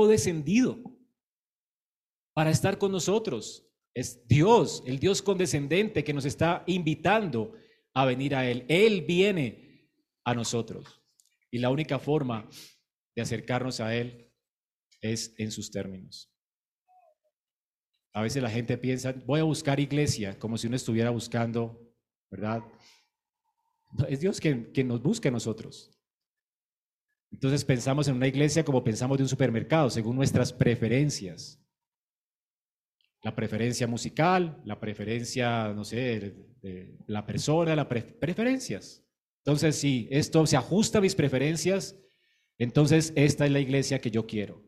[2.34, 3.68] para estar con nosotros.
[3.94, 7.54] Es Dios, el Dios condescendente que nos está invitando
[7.94, 8.66] a venir a Él.
[8.70, 9.90] Él viene
[10.24, 11.02] a nosotros.
[11.50, 12.48] Y la única forma
[13.16, 14.32] de acercarnos a Él
[15.02, 16.32] es en sus términos.
[18.14, 21.94] A veces la gente piensa, voy a buscar iglesia, como si uno estuviera buscando,
[22.30, 22.62] ¿verdad?
[24.08, 25.92] Es Dios quien, nos busca a nosotros.
[27.32, 31.60] Entonces pensamos en una iglesia como pensamos de un supermercado, según nuestras preferencias.
[33.24, 36.36] La preferencia musical, la preferencia, no sé,
[37.08, 39.06] la persona, las preferencias.
[39.44, 41.96] Entonces, si esto se ajusta a mis preferencias,
[42.58, 44.64] entonces esta es la iglesia que yo quiero.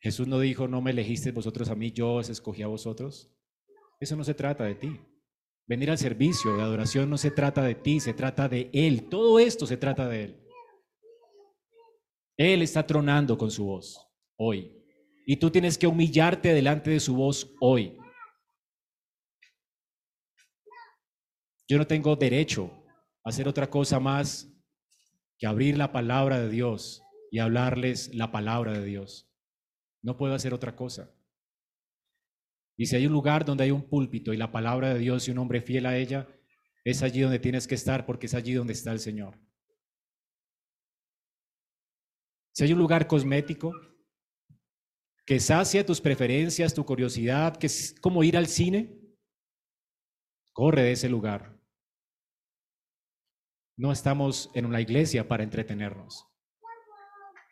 [0.00, 3.30] Jesús no dijo, no me elegiste vosotros a mí, yo os escogí a vosotros.
[4.00, 4.98] Eso no se trata de ti.
[5.70, 9.08] Venir al servicio de adoración no se trata de ti, se trata de Él.
[9.08, 10.48] Todo esto se trata de Él.
[12.36, 14.04] Él está tronando con su voz
[14.36, 14.76] hoy.
[15.26, 17.96] Y tú tienes que humillarte delante de su voz hoy.
[21.68, 22.72] Yo no tengo derecho
[23.24, 24.52] a hacer otra cosa más
[25.38, 29.30] que abrir la palabra de Dios y hablarles la palabra de Dios.
[30.02, 31.14] No puedo hacer otra cosa.
[32.80, 35.30] Y si hay un lugar donde hay un púlpito y la palabra de Dios y
[35.30, 36.26] un hombre fiel a ella,
[36.82, 39.38] es allí donde tienes que estar porque es allí donde está el Señor.
[42.54, 43.74] Si hay un lugar cosmético
[45.26, 48.98] que sacia tus preferencias, tu curiosidad, que es como ir al cine,
[50.54, 51.60] corre de ese lugar.
[53.76, 56.29] No estamos en una iglesia para entretenernos.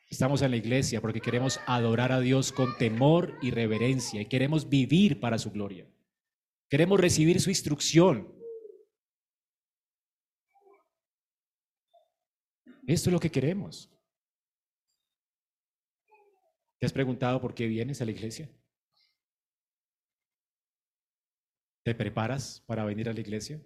[0.08, 4.68] Estamos en la iglesia porque queremos adorar a Dios con temor y reverencia y queremos
[4.68, 5.86] vivir para su gloria.
[6.70, 8.34] Queremos recibir su instrucción.
[12.86, 13.90] Esto es lo que queremos.
[16.78, 18.48] ¿Te has preguntado por qué vienes a la iglesia?
[21.82, 23.60] ¿Te preparas para venir a la iglesia?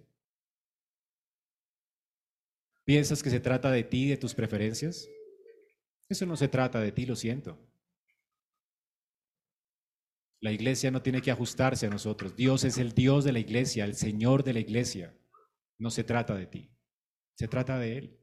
[2.83, 5.07] ¿Piensas que se trata de ti, de tus preferencias?
[6.13, 7.57] Eso no se trata de ti, lo siento.
[10.41, 12.35] La iglesia no tiene que ajustarse a nosotros.
[12.35, 15.17] Dios es el Dios de la iglesia, el Señor de la iglesia.
[15.79, 16.69] No se trata de ti,
[17.33, 18.19] se trata de Él.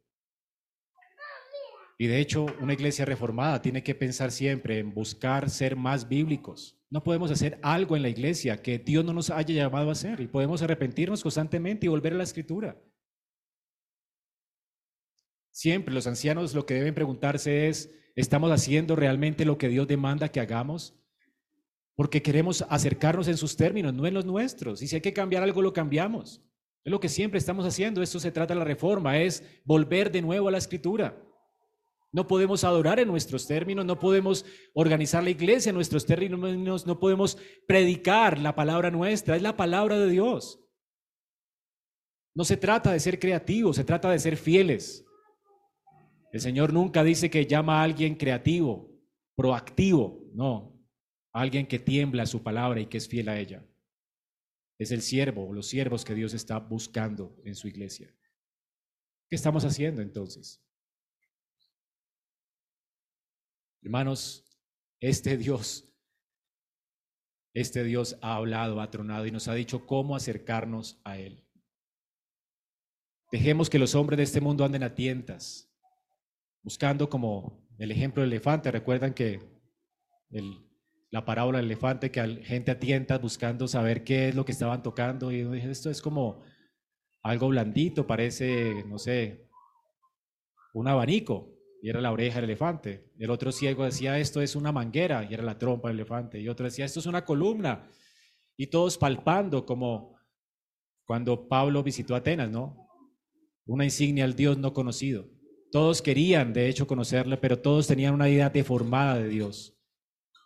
[1.98, 6.80] Y de hecho, una iglesia reformada tiene que pensar siempre en buscar ser más bíblicos.
[6.90, 10.20] No podemos hacer algo en la iglesia que Dios no nos haya llamado a hacer
[10.20, 12.80] y podemos arrepentirnos constantemente y volver a la escritura.
[15.50, 20.28] Siempre los ancianos lo que deben preguntarse es, ¿estamos haciendo realmente lo que Dios demanda
[20.28, 20.96] que hagamos?
[21.96, 24.80] Porque queremos acercarnos en sus términos, no en los nuestros.
[24.82, 26.42] Y si hay que cambiar algo, lo cambiamos.
[26.84, 28.02] Es lo que siempre estamos haciendo.
[28.02, 31.20] Esto se trata de la reforma, es volver de nuevo a la escritura.
[32.12, 36.98] No podemos adorar en nuestros términos, no podemos organizar la iglesia en nuestros términos, no
[36.98, 40.58] podemos predicar la palabra nuestra, es la palabra de Dios.
[42.34, 45.04] No se trata de ser creativos, se trata de ser fieles.
[46.32, 48.90] El Señor nunca dice que llama a alguien creativo,
[49.34, 50.80] proactivo, no,
[51.32, 53.66] alguien que tiembla a su palabra y que es fiel a ella.
[54.78, 58.14] Es el siervo, los siervos que Dios está buscando en su iglesia.
[59.28, 60.62] ¿Qué estamos haciendo entonces?
[63.82, 64.44] Hermanos,
[65.00, 65.92] este Dios,
[67.54, 71.46] este Dios ha hablado, ha tronado y nos ha dicho cómo acercarnos a Él.
[73.32, 75.69] Dejemos que los hombres de este mundo anden a tientas,
[76.62, 78.70] buscando como el ejemplo del elefante.
[78.70, 79.40] Recuerdan que
[81.10, 84.52] la parábola del elefante, que hay gente a tientas buscando saber qué es lo que
[84.52, 85.32] estaban tocando.
[85.32, 86.42] Y dije, esto es como
[87.22, 89.48] algo blandito, parece, no sé,
[90.72, 91.56] un abanico.
[91.82, 93.10] Y era la oreja del elefante.
[93.18, 96.38] El otro ciego decía, esto es una manguera, y era la trompa del elefante.
[96.38, 97.88] Y otro decía, esto es una columna.
[98.56, 100.18] Y todos palpando, como
[101.06, 102.86] cuando Pablo visitó Atenas, ¿no?
[103.64, 105.26] Una insignia al Dios no conocido.
[105.72, 109.76] Todos querían, de hecho, conocerle, pero todos tenían una idea deformada de Dios.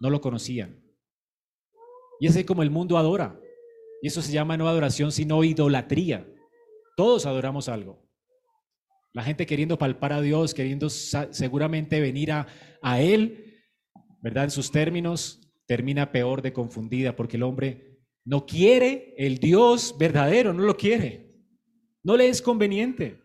[0.00, 0.82] No lo conocían.
[2.20, 3.40] Y es como el mundo adora.
[4.02, 6.26] Y eso se llama no adoración, sino idolatría.
[6.96, 8.06] Todos adoramos algo.
[9.12, 12.46] La gente queriendo palpar a Dios, queriendo seguramente venir a,
[12.82, 13.62] a Él,
[14.20, 14.44] ¿verdad?
[14.44, 20.52] En sus términos, termina peor de confundida porque el hombre no quiere el Dios verdadero,
[20.52, 21.32] no lo quiere.
[22.02, 23.23] No le es conveniente.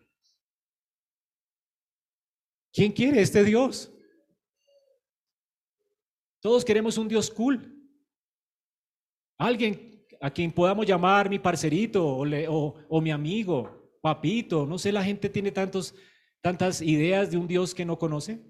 [2.72, 3.92] ¿Quién quiere este Dios?
[6.40, 7.76] Todos queremos un Dios cool.
[9.38, 14.66] Alguien a quien podamos llamar mi parcerito o, o, o mi amigo, papito.
[14.66, 15.94] No sé, la gente tiene tantos,
[16.40, 18.40] tantas ideas de un Dios que no conoce.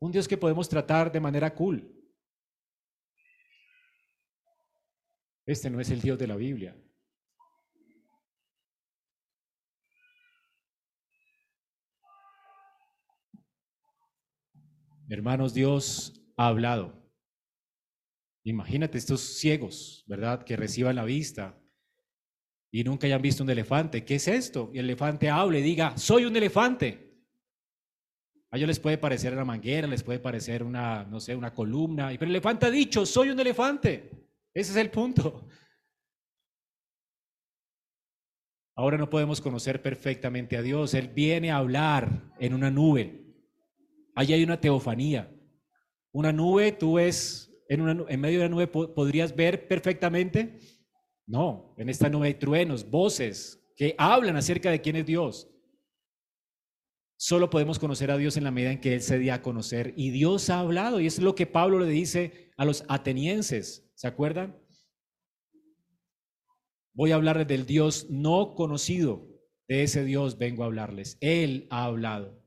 [0.00, 1.96] Un Dios que podemos tratar de manera cool.
[5.46, 6.76] Este no es el Dios de la Biblia.
[15.10, 16.94] Hermanos, Dios ha hablado.
[18.44, 20.44] Imagínate estos ciegos, ¿verdad?
[20.44, 21.60] Que reciban la vista
[22.70, 24.04] y nunca hayan visto un elefante.
[24.04, 24.70] ¿Qué es esto?
[24.72, 27.10] Y el elefante hable y diga, soy un elefante.
[28.52, 32.08] A ellos les puede parecer una manguera, les puede parecer una, no sé, una columna.
[32.10, 34.10] Pero el elefante ha dicho, soy un elefante.
[34.54, 35.48] Ese es el punto.
[38.76, 40.94] Ahora no podemos conocer perfectamente a Dios.
[40.94, 43.29] Él viene a hablar en una nube.
[44.20, 45.34] Allí hay una teofanía.
[46.12, 50.58] Una nube, tú ves, en, una, medio de la nube podrías ver perfectamente.
[51.26, 55.48] No, en esta nube hay truenos, voces que hablan acerca de quién es Dios.
[57.16, 59.94] Solo podemos conocer a Dios en la medida en que Él se dio a conocer.
[59.96, 63.90] Y Dios ha hablado, y es lo que Pablo le dice a los atenienses.
[63.94, 64.62] ¿Se acuerdan?
[66.92, 69.26] Voy a hablarles del Dios no conocido.
[69.66, 71.16] De ese Dios vengo a hablarles.
[71.22, 72.39] Él ha hablado.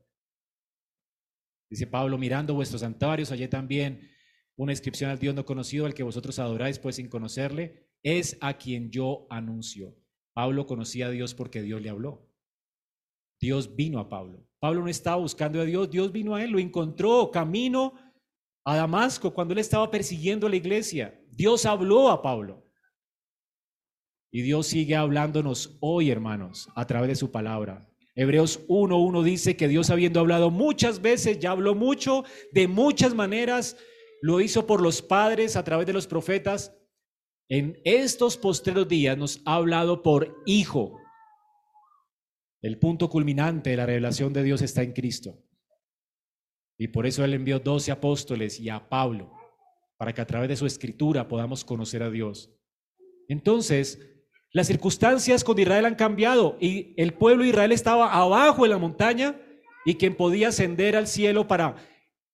[1.70, 4.10] Dice Pablo, mirando vuestros santuarios, hallé también
[4.56, 8.54] una inscripción al Dios no conocido, al que vosotros adoráis, pues sin conocerle, es a
[8.58, 9.96] quien yo anuncio.
[10.34, 12.30] Pablo conocía a Dios porque Dios le habló.
[13.40, 14.46] Dios vino a Pablo.
[14.58, 17.94] Pablo no estaba buscando a Dios, Dios vino a él, lo encontró camino
[18.64, 21.20] a Damasco cuando él estaba persiguiendo a la iglesia.
[21.30, 22.64] Dios habló a Pablo.
[24.32, 27.88] Y Dios sigue hablándonos hoy, hermanos, a través de su palabra.
[28.14, 33.76] Hebreos 1.1 dice que Dios habiendo hablado muchas veces, ya habló mucho, de muchas maneras,
[34.22, 36.76] lo hizo por los padres a través de los profetas.
[37.48, 40.96] En estos postreros días nos ha hablado por Hijo.
[42.62, 45.44] El punto culminante de la revelación de Dios está en Cristo.
[46.78, 49.32] Y por eso Él envió doce apóstoles y a Pablo,
[49.98, 52.50] para que a través de su escritura podamos conocer a Dios.
[53.28, 54.13] Entonces,
[54.54, 58.78] las circunstancias con Israel han cambiado y el pueblo de Israel estaba abajo en la
[58.78, 59.40] montaña
[59.84, 61.74] y quien podía ascender al cielo para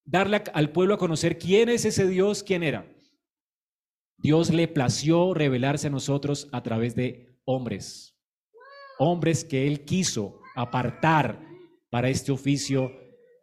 [0.04, 2.86] darle al pueblo a conocer quién es ese Dios, quién era.
[4.18, 8.14] Dios le plació revelarse a nosotros a través de hombres,
[8.98, 11.40] hombres que él quiso apartar
[11.88, 12.92] para este oficio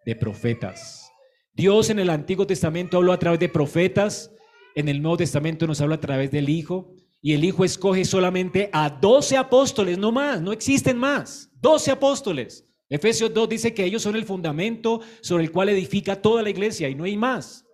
[0.05, 1.11] de profetas.
[1.51, 4.31] Dios en el Antiguo Testamento habló a través de profetas,
[4.75, 6.93] en el Nuevo Testamento nos habla a través del Hijo,
[7.27, 11.51] y el Hijo escoge solamente a doce apóstoles, no más, no existen más.
[11.59, 12.65] Doce apóstoles.
[12.87, 16.87] Efesios 2 dice que ellos son el fundamento sobre el cual edifica toda la iglesia
[16.87, 17.65] y no hay más.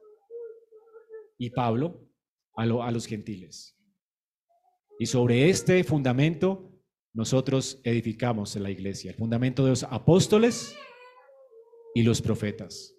[1.38, 2.04] Y Pablo
[2.58, 3.78] a, a los gentiles.
[4.98, 6.72] Y sobre este fundamento
[7.14, 10.76] nosotros edificamos la iglesia, el fundamento de los apóstoles
[11.94, 12.96] y los profetas.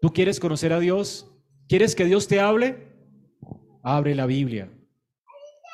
[0.00, 1.30] ¿Tú quieres conocer a Dios?
[1.68, 2.96] ¿Quieres que Dios te hable?
[3.82, 4.72] Abre la Biblia.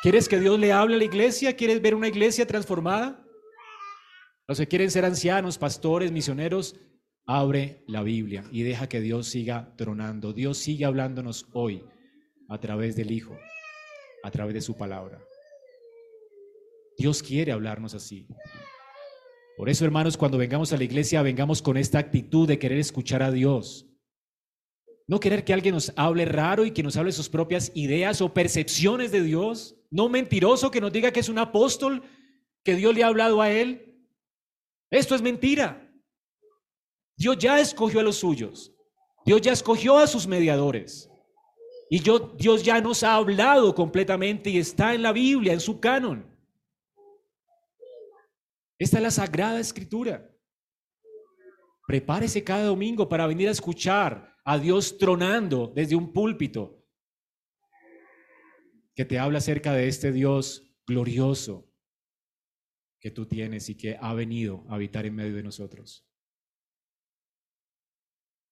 [0.02, 1.54] ¿Quieres que Dios le hable a la iglesia?
[1.54, 3.24] ¿Quieres ver una iglesia transformada?
[4.48, 6.74] Los que quieren ser ancianos, pastores, misioneros,
[7.24, 10.32] abre la Biblia y deja que Dios siga tronando.
[10.32, 11.84] Dios sigue hablándonos hoy
[12.48, 13.38] a través del Hijo,
[14.24, 15.22] a través de su palabra.
[16.98, 18.26] Dios quiere hablarnos así.
[19.56, 23.22] Por eso, hermanos, cuando vengamos a la iglesia, vengamos con esta actitud de querer escuchar
[23.22, 23.86] a Dios.
[25.12, 28.32] No querer que alguien nos hable raro y que nos hable sus propias ideas o
[28.32, 29.76] percepciones de Dios.
[29.90, 32.02] No mentiroso que nos diga que es un apóstol,
[32.64, 33.94] que Dios le ha hablado a él.
[34.90, 35.86] Esto es mentira.
[37.14, 38.74] Dios ya escogió a los suyos.
[39.26, 41.10] Dios ya escogió a sus mediadores.
[41.90, 45.78] Y yo, Dios ya nos ha hablado completamente y está en la Biblia, en su
[45.78, 46.26] canon.
[48.78, 50.26] Esta es la Sagrada Escritura.
[51.86, 56.84] Prepárese cada domingo para venir a escuchar a Dios tronando desde un púlpito
[58.94, 61.70] que te habla acerca de este Dios glorioso
[63.00, 66.06] que tú tienes y que ha venido a habitar en medio de nosotros.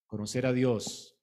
[0.06, 1.16] Conocer a Dios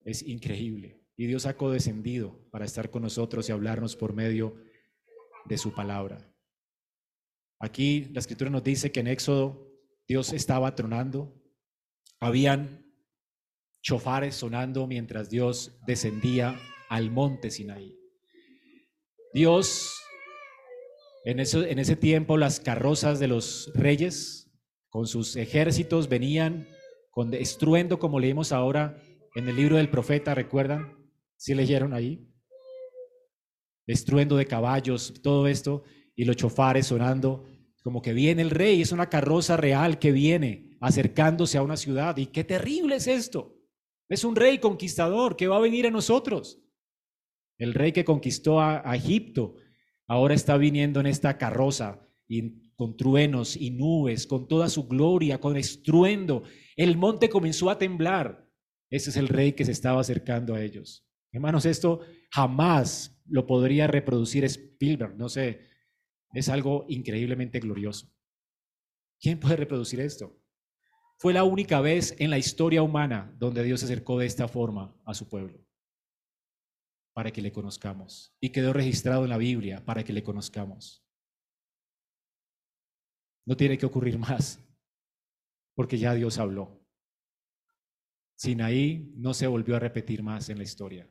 [0.00, 4.56] es increíble y Dios ha codescendido para estar con nosotros y hablarnos por medio
[5.44, 6.32] de su palabra.
[7.58, 9.72] Aquí la escritura nos dice que en Éxodo
[10.06, 11.35] Dios estaba tronando,
[12.20, 12.84] habían
[13.82, 16.58] chofares sonando mientras Dios descendía
[16.88, 17.96] al monte Sinaí.
[19.32, 19.94] Dios,
[21.24, 24.50] en, en ese tiempo las carrozas de los reyes
[24.88, 26.68] con sus ejércitos venían
[27.10, 29.00] con estruendo como leímos ahora
[29.34, 30.96] en el libro del profeta, ¿recuerdan?
[31.36, 32.28] ¿Sí leyeron ahí?
[33.86, 37.46] Estruendo de caballos, todo esto, y los chofares sonando
[37.82, 42.16] como que viene el rey, es una carroza real que viene acercándose a una ciudad.
[42.16, 43.56] Y qué terrible es esto.
[44.08, 46.62] Es un rey conquistador que va a venir a nosotros.
[47.58, 49.56] El rey que conquistó a, Egipto
[50.06, 55.40] ahora está viniendo en esta carroza y con truenos y nubes, con toda su gloria,
[55.40, 56.42] con estruendo.
[56.76, 58.48] El monte comenzó a temblar.
[58.90, 61.08] Ese es el rey que se estaba acercando a ellos.
[61.32, 62.00] Hermanos, esto
[62.30, 65.60] jamás lo podría reproducir Spielberg, no sé,
[66.32, 68.12] es algo increíblemente glorioso.
[69.20, 70.38] ¿Quién puede reproducir esto?
[71.18, 74.94] Fue la única vez en la historia humana donde Dios se acercó de esta forma
[75.04, 75.58] a su pueblo,
[77.14, 78.36] para que le conozcamos.
[78.40, 81.02] Y quedó registrado en la Biblia para que le conozcamos.
[83.46, 84.60] No tiene que ocurrir más,
[85.74, 86.84] porque ya Dios habló.
[88.34, 91.10] Sinaí no se volvió a repetir más en la historia.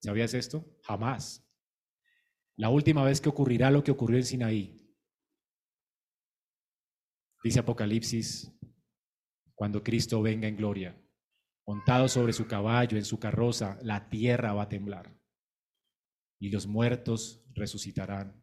[0.00, 0.64] ¿Sabías esto?
[0.82, 1.46] Jamás.
[2.56, 4.83] La última vez que ocurrirá lo que ocurrió en Sinaí.
[7.44, 8.50] Dice Apocalipsis,
[9.54, 10.98] cuando Cristo venga en gloria,
[11.66, 15.14] montado sobre su caballo, en su carroza, la tierra va a temblar.
[16.40, 18.42] Y los muertos resucitarán.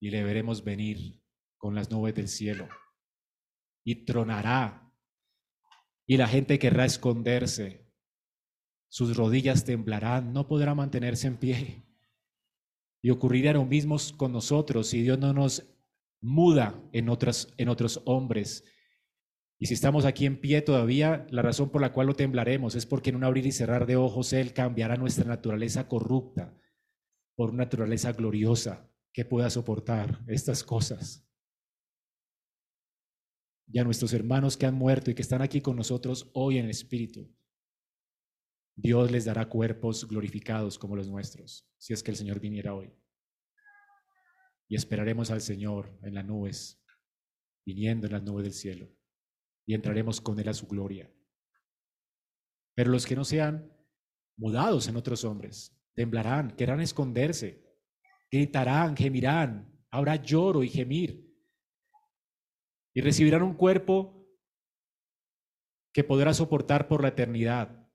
[0.00, 1.22] Y le veremos venir
[1.58, 2.68] con las nubes del cielo.
[3.84, 4.90] Y tronará.
[6.06, 7.86] Y la gente querrá esconderse.
[8.88, 11.92] Sus rodillas temblarán, no podrá mantenerse en pie
[13.02, 15.64] y ocurrirá lo mismo con nosotros si Dios no nos
[16.22, 18.64] muda en, otras, en otros hombres.
[19.58, 22.86] Y si estamos aquí en pie todavía, la razón por la cual lo temblaremos es
[22.86, 26.56] porque en un abrir y cerrar de ojos Él cambiará nuestra naturaleza corrupta
[27.34, 31.28] por una naturaleza gloriosa que pueda soportar estas cosas.
[33.68, 36.64] Y a nuestros hermanos que han muerto y que están aquí con nosotros hoy en
[36.64, 37.34] el Espíritu,
[38.74, 42.92] Dios les dará cuerpos glorificados como los nuestros, si es que el Señor viniera hoy.
[44.72, 46.82] Y esperaremos al Señor en las nubes,
[47.62, 48.88] viniendo en las nubes del cielo,
[49.66, 51.12] y entraremos con Él a su gloria.
[52.74, 53.70] Pero los que no sean
[54.38, 57.62] mudados en otros hombres, temblarán, querrán esconderse,
[58.30, 61.30] gritarán, gemirán, habrá lloro y gemir,
[62.94, 64.26] y recibirán un cuerpo
[65.92, 67.90] que podrá soportar por la eternidad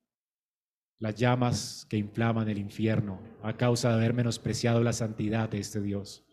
[1.00, 5.82] las llamas que inflaman el infierno a causa de haber menospreciado la santidad de este
[5.82, 6.27] Dios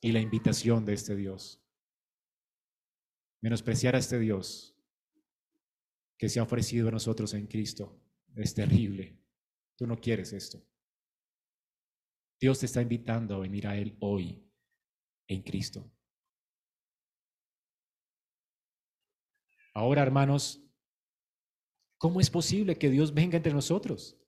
[0.00, 1.62] y la invitación de este Dios.
[3.42, 4.76] Menospreciar a este Dios
[6.18, 8.00] que se ha ofrecido a nosotros en Cristo
[8.36, 9.18] es terrible.
[9.76, 10.62] Tú no quieres esto.
[12.38, 14.46] Dios te está invitando a venir a Él hoy
[15.26, 15.90] en Cristo.
[19.74, 20.70] Ahora, hermanos,
[22.00, 24.18] ¿Cómo es posible que Dios venga entre nosotros?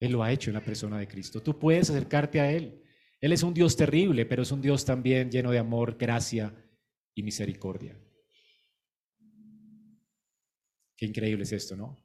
[0.00, 1.42] Él lo ha hecho en la persona de Cristo.
[1.42, 2.82] Tú puedes acercarte a Él.
[3.24, 6.54] Él es un Dios terrible, pero es un Dios también lleno de amor, gracia
[7.14, 7.98] y misericordia.
[10.94, 11.96] Qué increíble es esto, ¿no?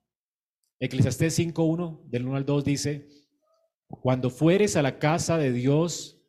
[0.79, 3.09] Eclesiastés 5.1, del 1 al 2 dice,
[3.85, 6.25] cuando fueres a la casa de Dios,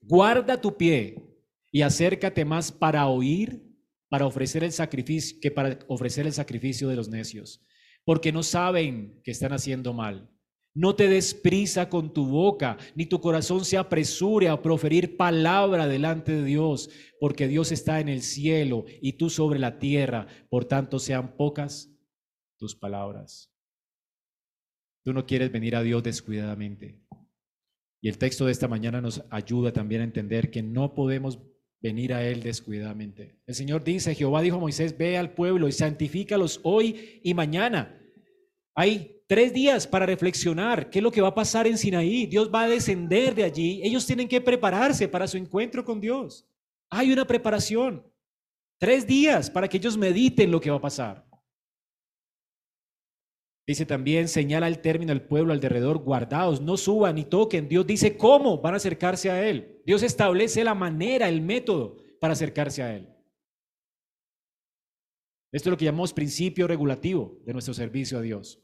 [0.00, 1.22] guarda tu pie
[1.70, 3.62] y acércate más para oír
[4.08, 7.62] para ofrecer el sacrificio que para ofrecer el sacrificio de los necios,
[8.06, 10.34] porque no saben que están haciendo mal,
[10.78, 15.88] No te des prisa con tu boca, ni tu corazón se apresure a proferir palabra
[15.88, 20.66] delante de Dios, porque Dios está en el cielo y tú sobre la tierra, por
[20.66, 21.92] tanto sean pocas
[22.60, 23.52] tus palabras.
[25.04, 27.02] Tú no quieres venir a Dios descuidadamente.
[28.00, 31.40] Y el texto de esta mañana nos ayuda también a entender que no podemos
[31.80, 33.40] venir a Él descuidadamente.
[33.48, 38.00] El Señor dice, Jehová dijo a Moisés, ve al pueblo y santifícalos hoy y mañana.
[38.76, 42.26] Hay tres días para reflexionar qué es lo que va a pasar en Sinaí.
[42.26, 43.80] Dios va a descender de allí.
[43.84, 46.48] Ellos tienen que prepararse para su encuentro con Dios.
[46.90, 48.04] Hay una preparación.
[48.78, 51.28] Tres días para que ellos mediten lo que va a pasar.
[53.66, 57.68] Dice también, señala el término al pueblo alrededor, guardados, no suban ni toquen.
[57.68, 59.82] Dios dice cómo van a acercarse a Él.
[59.84, 63.14] Dios establece la manera, el método para acercarse a Él.
[65.52, 68.62] Esto es lo que llamamos principio regulativo de nuestro servicio a Dios.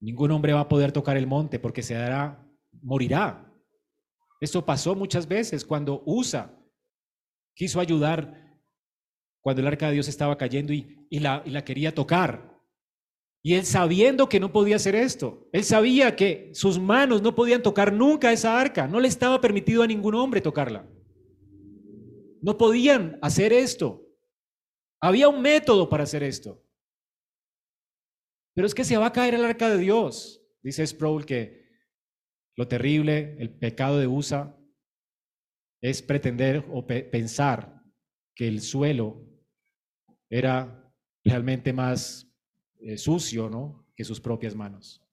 [0.00, 2.46] Ningún hombre va a poder tocar el monte porque se dará,
[2.82, 3.52] morirá.
[4.40, 6.54] Esto pasó muchas veces cuando Usa
[7.54, 8.46] quiso ayudar
[9.40, 12.48] cuando el arca de Dios estaba cayendo y, y la quería tocar.
[13.42, 17.62] Y él sabiendo que no podía hacer esto, él sabía que sus manos no podían
[17.62, 20.88] tocar nunca esa arca, no le estaba permitido a ningún hombre tocarla.
[22.42, 24.02] No podían hacer esto.
[25.00, 26.62] Había un método para hacer esto.
[28.58, 30.44] Pero es que se va a caer el arca de Dios.
[30.64, 31.68] Dice Sproul que
[32.56, 34.58] lo terrible, el pecado de Usa,
[35.80, 37.80] es pretender o pensar
[38.34, 39.24] que el suelo
[40.28, 40.92] era
[41.22, 42.28] realmente más
[42.80, 43.86] eh, sucio, ¿no?
[43.94, 45.06] Que sus propias manos.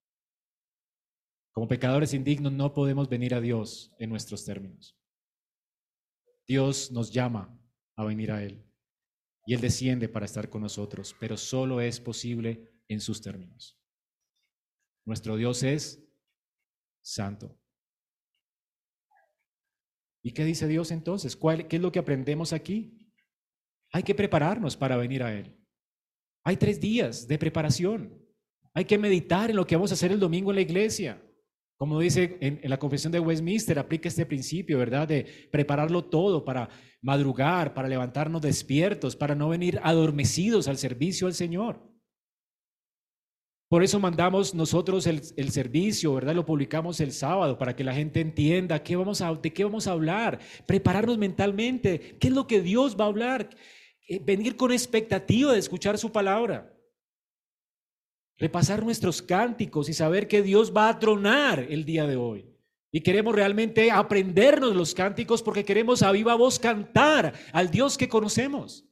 [1.52, 4.98] Como pecadores indignos no podemos venir a Dios en nuestros términos.
[6.48, 7.56] Dios nos llama
[7.96, 8.66] a venir a Él
[9.46, 13.80] y Él desciende para estar con nosotros, pero solo es posible en sus términos.
[15.06, 16.04] Nuestro Dios es
[17.02, 17.60] santo.
[20.24, 21.36] ¿Y qué dice Dios entonces?
[21.36, 22.98] ¿Cuál, ¿Qué es lo que aprendemos aquí?
[23.92, 25.56] Hay que prepararnos para venir a Él.
[26.44, 28.22] Hay tres días de preparación.
[28.74, 31.22] Hay que meditar en lo que vamos a hacer el domingo en la iglesia.
[31.78, 35.08] Como dice en, la confesión de Westminster, aplica este principio, ¿verdad?
[35.08, 36.70] De prepararlo todo para
[37.02, 41.95] madrugar, para levantarnos despiertos, para no venir adormecidos al servicio al Señor.
[43.68, 46.36] Por eso mandamos nosotros el, servicio, ¿verdad?
[46.36, 49.88] Lo publicamos el sábado para que la gente entienda qué vamos a, de qué vamos
[49.88, 53.50] a hablar, prepararnos mentalmente, qué es lo que Dios va a hablar,
[54.08, 56.72] eh, venir con expectativa de escuchar su palabra.
[58.38, 62.46] Repasar nuestros cánticos y saber que Dios va a tronar el día de hoy.
[62.92, 68.10] Y queremos realmente aprendernos los cánticos porque queremos a viva voz cantar al Dios que
[68.10, 68.86] conocemos.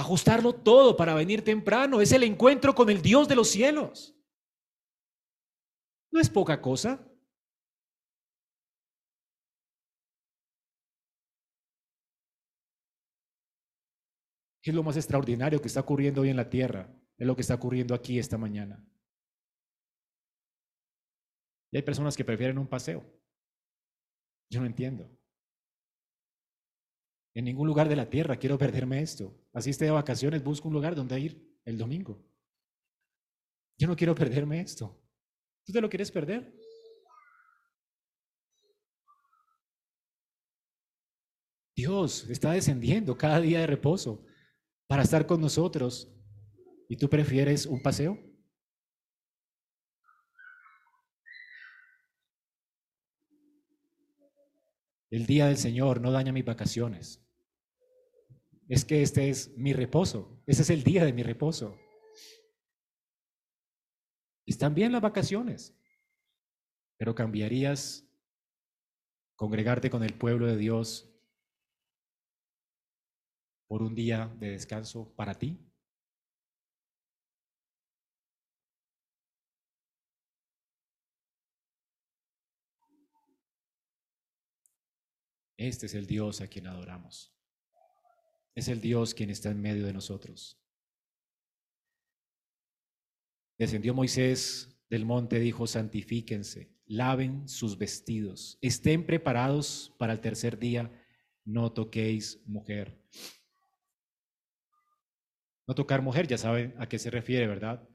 [0.00, 2.00] Ajustarlo todo para venir temprano.
[2.00, 4.16] Es el encuentro con el Dios de los cielos.
[6.10, 7.06] No es poca cosa.
[14.62, 16.90] ¿Qué es lo más extraordinario que está ocurriendo hoy en la tierra?
[17.18, 18.82] Es lo que está ocurriendo aquí esta mañana.
[21.72, 23.04] Y hay personas que prefieren un paseo.
[24.50, 25.19] Yo no entiendo.
[27.34, 29.34] En ningún lugar de la tierra quiero perderme esto.
[29.52, 32.22] Así esté de vacaciones, busco un lugar donde ir el domingo.
[33.78, 35.00] Yo no quiero perderme esto.
[35.64, 36.52] ¿Tú te lo quieres perder?
[41.76, 44.22] Dios está descendiendo cada día de reposo
[44.86, 46.12] para estar con nosotros
[46.88, 48.18] y tú prefieres un paseo?
[55.10, 57.22] El día del Señor no daña mis vacaciones.
[58.68, 60.40] Es que este es mi reposo.
[60.46, 61.76] Ese es el día de mi reposo.
[64.46, 65.76] Están bien las vacaciones,
[66.96, 68.06] pero cambiarías
[69.36, 71.10] congregarte con el pueblo de Dios
[73.70, 75.69] por un día de descanso para ti?
[85.60, 87.34] Este es el Dios a quien adoramos.
[88.54, 90.58] Es el Dios quien está en medio de nosotros.
[93.58, 100.90] Descendió Moisés del monte, dijo, santifíquense, laven sus vestidos, estén preparados para el tercer día,
[101.44, 102.98] no toquéis mujer.
[105.66, 107.86] No tocar mujer, ya saben a qué se refiere, ¿verdad?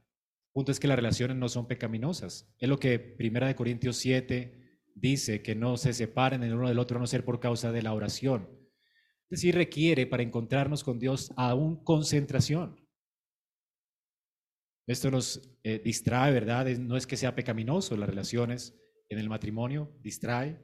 [0.54, 2.48] punto es que las relaciones no son pecaminosas.
[2.60, 4.65] Es lo que Primera de Corintios 7
[4.96, 7.84] dice, que no se separen el uno del otro a no ser por causa de
[7.84, 8.50] la oración.
[9.30, 12.80] Es decir, requiere para encontrarnos con Dios aún concentración.
[14.88, 16.68] Esto nos eh, distrae, ¿verdad?
[16.78, 18.76] No es que sea pecaminoso las relaciones
[19.10, 20.64] en el matrimonio, distrae.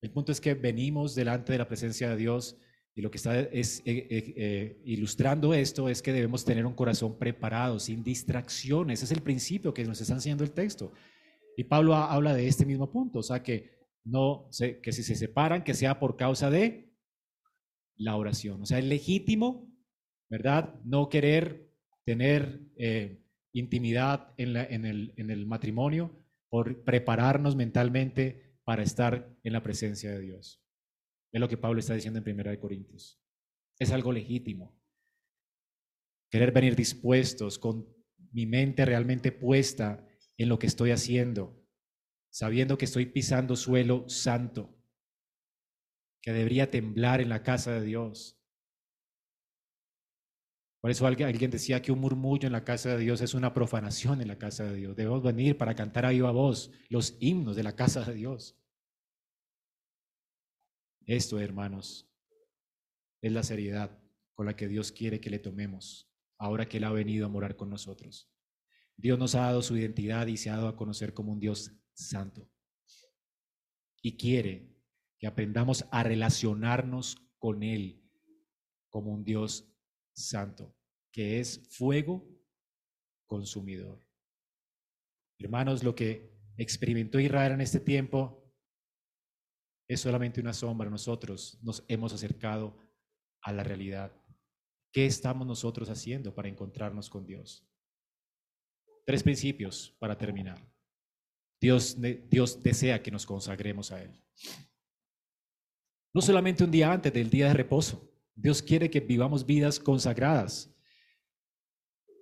[0.00, 2.56] El punto es que venimos delante de la presencia de Dios
[2.94, 7.18] y lo que está es, eh, eh, ilustrando esto es que debemos tener un corazón
[7.18, 9.02] preparado, sin distracciones.
[9.02, 10.92] Ese es el principio que nos está enseñando el texto.
[11.58, 13.72] Y Pablo habla de este mismo punto, o sea, que,
[14.04, 14.48] no,
[14.80, 16.94] que si se separan, que sea por causa de
[17.96, 18.62] la oración.
[18.62, 19.68] O sea, es legítimo,
[20.30, 20.80] ¿verdad?
[20.84, 21.68] No querer
[22.04, 22.60] tener
[23.52, 24.54] intimidad en,
[24.86, 30.64] el, en el matrimonio, por prepararnos mentalmente para estar en la presencia de Dios.
[31.32, 33.20] Es lo que Pablo está diciendo en Primera de Corintios.
[33.80, 34.80] Es algo legítimo.
[36.30, 37.84] Querer venir dispuestos, con
[38.30, 40.04] mi mente realmente puesta
[40.38, 41.62] en lo que estoy haciendo,
[42.30, 44.74] sabiendo que estoy pisando suelo santo,
[46.22, 48.38] que debería temblar en la casa de Dios,
[50.80, 54.20] por eso alguien decía que un murmullo en la casa de Dios es una profanación
[54.20, 54.94] en la casa de Dios.
[54.96, 58.56] Debemos venir para cantar a viva voz los himnos de la casa de Dios.
[61.04, 62.08] Esto, hermanos,
[63.20, 63.98] es la seriedad
[64.34, 66.08] con la que Dios quiere que le tomemos
[66.38, 68.30] ahora que Él ha venido a morar con nosotros.
[68.98, 71.72] Dios nos ha dado su identidad y se ha dado a conocer como un Dios
[71.94, 72.50] santo.
[74.02, 74.76] Y quiere
[75.18, 78.04] que aprendamos a relacionarnos con Él
[78.90, 79.72] como un Dios
[80.12, 80.76] santo,
[81.12, 82.28] que es fuego
[83.26, 84.04] consumidor.
[85.38, 88.52] Hermanos, lo que experimentó Israel en este tiempo
[89.86, 90.90] es solamente una sombra.
[90.90, 92.76] Nosotros nos hemos acercado
[93.42, 94.12] a la realidad.
[94.92, 97.64] ¿Qué estamos nosotros haciendo para encontrarnos con Dios?
[99.08, 100.62] Tres principios para terminar.
[101.58, 101.96] Dios,
[102.28, 104.12] Dios desea que nos consagremos a Él.
[106.12, 110.70] No solamente un día antes del día de reposo, Dios quiere que vivamos vidas consagradas.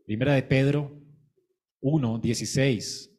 [0.05, 0.97] Primera de Pedro
[1.80, 3.11] 1, 16.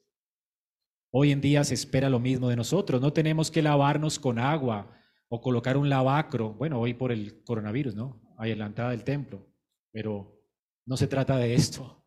[1.11, 3.01] Hoy en día se espera lo mismo de nosotros.
[3.01, 4.97] No tenemos que lavarnos con agua
[5.27, 6.53] o colocar un lavacro.
[6.53, 8.33] Bueno, hoy por el coronavirus, ¿no?
[8.37, 9.45] Hay en la entrada del templo.
[9.91, 10.41] Pero
[10.85, 11.97] no se trata de esto.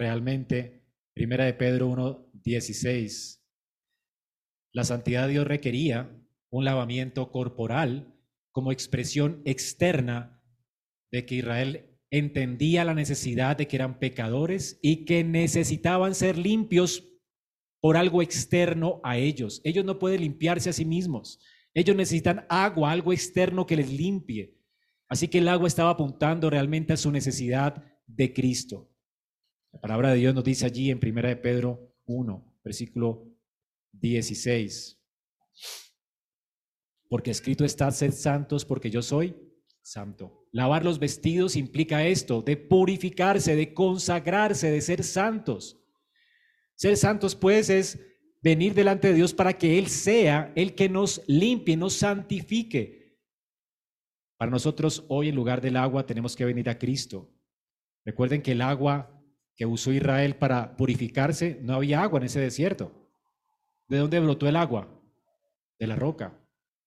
[0.00, 0.82] Realmente,
[1.12, 3.46] Primera de Pedro 1, 16.
[4.72, 8.16] La santidad de Dios requería un lavamiento corporal
[8.50, 10.42] como expresión externa
[11.12, 17.06] de que Israel entendía la necesidad de que eran pecadores y que necesitaban ser limpios
[17.82, 19.60] por algo externo a ellos.
[19.64, 21.40] Ellos no pueden limpiarse a sí mismos.
[21.74, 24.56] Ellos necesitan agua, algo externo que les limpie.
[25.10, 28.89] Así que el agua estaba apuntando realmente a su necesidad de Cristo.
[29.72, 33.26] La palabra de Dios nos dice allí en 1 de Pedro 1, versículo
[33.92, 35.00] 16
[37.10, 39.36] porque escrito está, sed santos porque yo soy
[39.82, 40.46] santo.
[40.52, 45.76] Lavar los vestidos implica esto, de purificarse, de consagrarse, de ser santos.
[46.76, 47.98] Ser santos pues es
[48.40, 53.18] venir delante de Dios para que Él sea el que nos limpie, nos santifique.
[54.36, 57.28] Para nosotros hoy en lugar del agua tenemos que venir a Cristo.
[58.04, 59.19] Recuerden que el agua
[59.56, 62.92] que usó Israel para purificarse, no había agua en ese desierto.
[63.88, 64.88] ¿De dónde brotó el agua?
[65.78, 66.38] De la roca.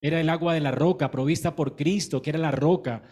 [0.02, 3.04] Era el agua de la roca provista por Cristo, que era la roca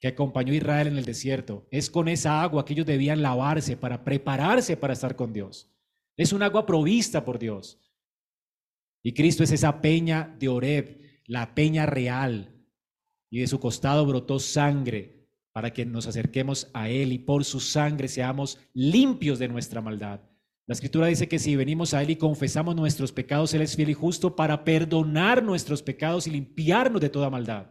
[0.00, 1.68] que acompañó a Israel en el desierto.
[1.70, 5.72] Es con esa agua que ellos debían lavarse para prepararse para estar con Dios.
[6.16, 7.80] Es un agua provista por Dios.
[9.02, 12.66] Y Cristo es esa peña de Oreb, la peña real.
[13.30, 15.21] Y de su costado brotó sangre
[15.52, 20.20] para que nos acerquemos a Él y por su sangre seamos limpios de nuestra maldad.
[20.66, 23.90] La escritura dice que si venimos a Él y confesamos nuestros pecados, Él es fiel
[23.90, 27.66] y justo para perdonar nuestros pecados y limpiarnos de toda maldad.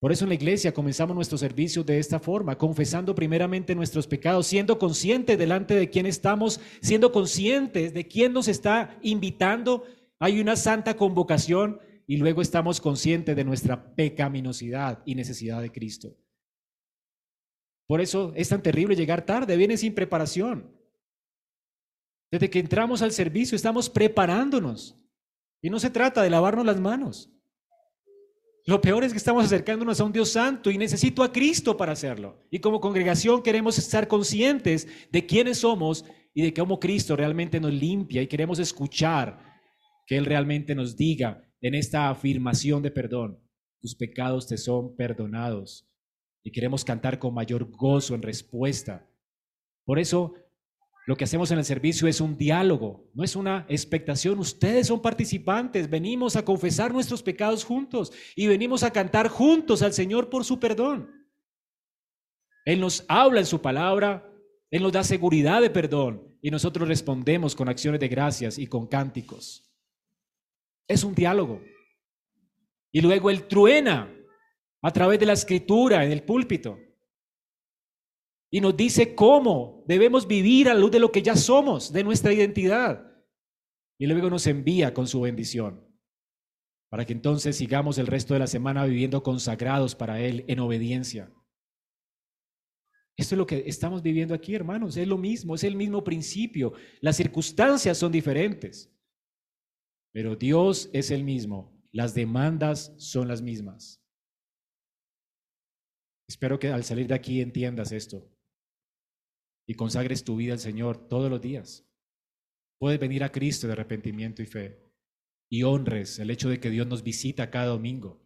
[0.00, 4.46] Por eso en la iglesia comenzamos nuestro servicio de esta forma, confesando primeramente nuestros pecados,
[4.46, 9.84] siendo conscientes delante de quién estamos, siendo conscientes de quién nos está invitando.
[10.18, 16.16] Hay una santa convocación y luego estamos conscientes de nuestra pecaminosidad y necesidad de Cristo.
[17.86, 20.74] Por eso es tan terrible llegar tarde, viene sin preparación.
[22.30, 24.98] Desde que entramos al servicio estamos preparándonos.
[25.60, 27.30] Y no se trata de lavarnos las manos.
[28.66, 31.92] Lo peor es que estamos acercándonos a un Dios santo y necesito a Cristo para
[31.92, 32.42] hacerlo.
[32.50, 37.72] Y como congregación queremos estar conscientes de quiénes somos y de cómo Cristo realmente nos
[37.72, 39.38] limpia y queremos escuchar
[40.06, 43.40] que Él realmente nos diga en esta afirmación de perdón,
[43.80, 45.88] tus pecados te son perdonados.
[46.42, 49.08] Y queremos cantar con mayor gozo en respuesta.
[49.86, 50.34] Por eso
[51.06, 54.38] lo que hacemos en el servicio es un diálogo, no es una expectación.
[54.40, 59.94] Ustedes son participantes, venimos a confesar nuestros pecados juntos y venimos a cantar juntos al
[59.94, 61.08] Señor por su perdón.
[62.66, 64.30] Él nos habla en su palabra,
[64.70, 68.86] Él nos da seguridad de perdón y nosotros respondemos con acciones de gracias y con
[68.86, 69.73] cánticos.
[70.86, 71.62] Es un diálogo.
[72.92, 74.14] Y luego Él truena
[74.82, 76.78] a través de la escritura en el púlpito
[78.54, 82.04] y nos dice cómo debemos vivir a la luz de lo que ya somos, de
[82.04, 83.04] nuestra identidad.
[83.98, 85.84] Y luego nos envía con su bendición
[86.88, 91.32] para que entonces sigamos el resto de la semana viviendo consagrados para Él en obediencia.
[93.16, 94.96] Esto es lo que estamos viviendo aquí, hermanos.
[94.96, 96.74] Es lo mismo, es el mismo principio.
[97.00, 98.93] Las circunstancias son diferentes,
[100.14, 101.76] pero Dios es el mismo.
[101.90, 104.00] Las demandas son las mismas.
[106.28, 108.30] Espero que al salir de aquí entiendas esto
[109.66, 111.84] y consagres tu vida al Señor todos los días.
[112.78, 114.80] Puedes venir a Cristo de arrepentimiento y fe
[115.50, 118.24] y honres el hecho de que Dios nos visita cada domingo.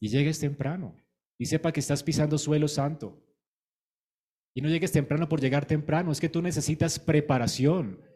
[0.00, 0.96] Y llegues temprano
[1.38, 3.22] y sepa que estás pisando suelo santo.
[4.56, 8.07] Y no llegues temprano por llegar temprano, es que tú necesitas preparación.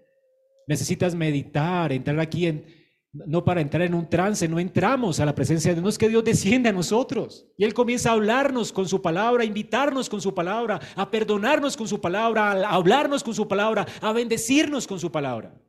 [0.67, 2.65] Necesitas meditar, entrar aquí en,
[3.13, 6.09] no para entrar en un trance, no entramos a la presencia de Dios, es que
[6.09, 7.47] Dios desciende a nosotros.
[7.59, 11.77] Y Él comienza a hablarnos con su palabra, a invitarnos con su palabra, a perdonarnos
[11.77, 15.61] con su palabra, a hablarnos con su palabra, a bendecirnos con su palabra.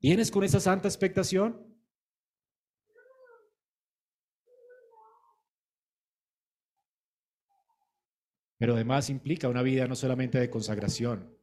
[0.00, 1.70] ¿Vienes con esa santa expectación?
[8.60, 11.34] Pero además implica una vida no solamente de consagración,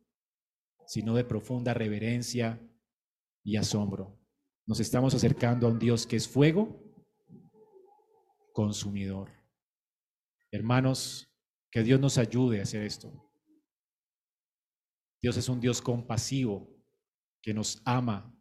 [0.88, 2.60] sino de profunda reverencia
[3.44, 4.18] y asombro.
[4.66, 6.84] Nos estamos acercando a un Dios que es fuego
[8.54, 9.32] consumidor.
[10.52, 11.30] Hermanos,
[11.70, 13.12] que Dios nos ayude a hacer esto.
[15.22, 16.70] Dios es un Dios compasivo
[17.42, 18.34] que nos ama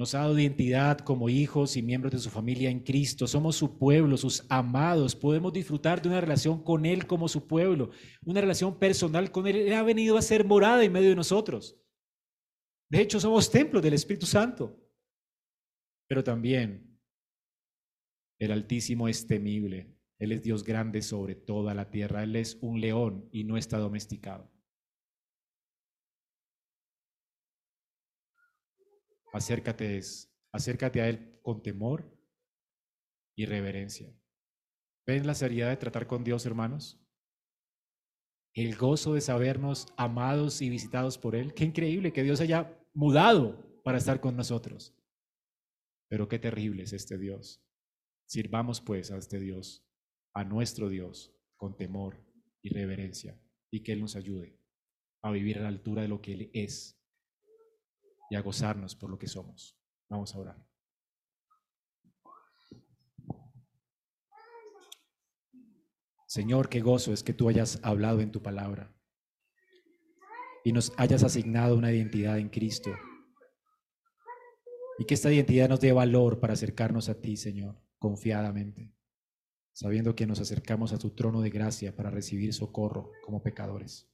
[0.00, 3.26] nos ha dado identidad como hijos y miembros de su familia en Cristo.
[3.26, 5.14] Somos su pueblo, sus amados.
[5.14, 7.90] Podemos disfrutar de una relación con Él como su pueblo,
[8.24, 9.56] una relación personal con Él.
[9.56, 11.76] Él ha venido a ser morada en medio de nosotros.
[12.90, 14.76] De hecho, somos templos del Espíritu Santo.
[16.08, 17.00] Pero también
[18.40, 19.96] el Altísimo es temible.
[20.18, 22.24] Él es Dios grande sobre toda la tierra.
[22.24, 24.50] Él es un león y no está domesticado.
[29.32, 30.00] Acércate,
[30.52, 32.12] acércate a Él con temor
[33.36, 34.12] y reverencia.
[35.06, 37.00] ¿Ven la seriedad de tratar con Dios, hermanos?
[38.52, 41.54] El gozo de sabernos amados y visitados por Él.
[41.54, 44.94] Qué increíble que Dios haya mudado para estar con nosotros.
[46.08, 47.62] Pero qué terrible es este Dios.
[48.26, 49.86] Sirvamos pues a este Dios,
[50.34, 52.24] a nuestro Dios, con temor
[52.62, 54.58] y reverencia, y que Él nos ayude
[55.22, 56.98] a vivir a la altura de lo que Él es
[58.30, 59.76] y a gozarnos por lo que somos.
[60.08, 60.70] Vamos a orar.
[66.26, 68.94] Señor, qué gozo es que tú hayas hablado en tu palabra
[70.64, 72.90] y nos hayas asignado una identidad en Cristo.
[74.98, 78.94] Y que esta identidad nos dé valor para acercarnos a ti, Señor, confiadamente,
[79.72, 84.10] sabiendo que nos acercamos a tu trono de gracia para recibir socorro como pecadores.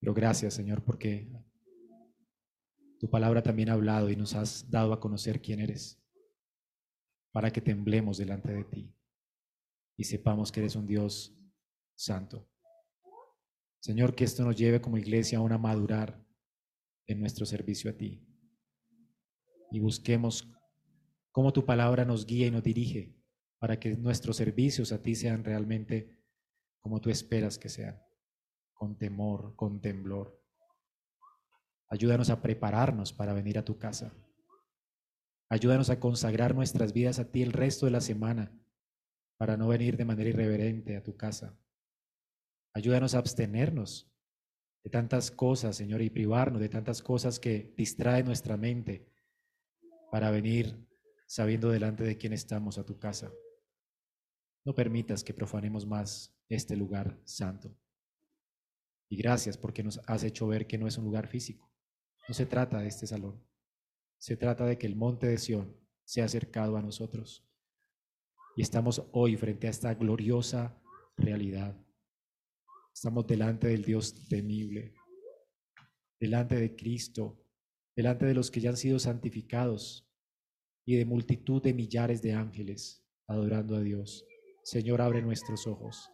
[0.00, 1.30] Pero gracias, Señor, porque
[2.98, 6.02] tu palabra también ha hablado y nos has dado a conocer quién eres,
[7.32, 8.96] para que temblemos delante de ti
[9.96, 11.34] y sepamos que eres un Dios
[11.94, 12.48] santo.
[13.86, 16.20] Señor, que esto nos lleve como iglesia a madurar
[17.06, 18.20] en nuestro servicio a ti
[19.70, 20.52] y busquemos
[21.30, 23.14] cómo tu palabra nos guía y nos dirige
[23.60, 26.18] para que nuestros servicios a ti sean realmente
[26.80, 28.02] como tú esperas que sean,
[28.74, 30.36] con temor, con temblor.
[31.88, 34.12] Ayúdanos a prepararnos para venir a tu casa.
[35.48, 38.50] Ayúdanos a consagrar nuestras vidas a ti el resto de la semana
[39.36, 41.56] para no venir de manera irreverente a tu casa.
[42.76, 44.06] Ayúdanos a abstenernos
[44.84, 49.10] de tantas cosas, Señor, y privarnos de tantas cosas que distraen nuestra mente
[50.12, 50.86] para venir
[51.26, 53.32] sabiendo delante de quién estamos a tu casa.
[54.62, 57.74] No permitas que profanemos más este lugar santo.
[59.08, 61.72] Y gracias porque nos has hecho ver que no es un lugar físico,
[62.28, 63.42] no se trata de este salón.
[64.18, 67.42] Se trata de que el monte de Sión sea acercado a nosotros.
[68.54, 70.78] Y estamos hoy frente a esta gloriosa
[71.16, 71.85] realidad.
[72.96, 74.94] Estamos delante del Dios temible,
[76.18, 77.44] delante de Cristo,
[77.94, 80.10] delante de los que ya han sido santificados
[80.86, 84.24] y de multitud de millares de ángeles adorando a Dios.
[84.64, 86.10] Señor, abre nuestros ojos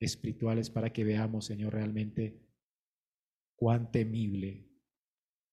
[0.00, 2.40] espirituales para que veamos, Señor, realmente
[3.54, 4.66] cuán temible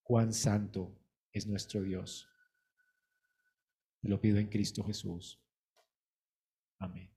[0.04, 0.98] cuán santo
[1.34, 2.30] es nuestro Dios.
[4.02, 5.38] Te lo pido en Cristo Jesús.
[6.80, 7.14] Amén.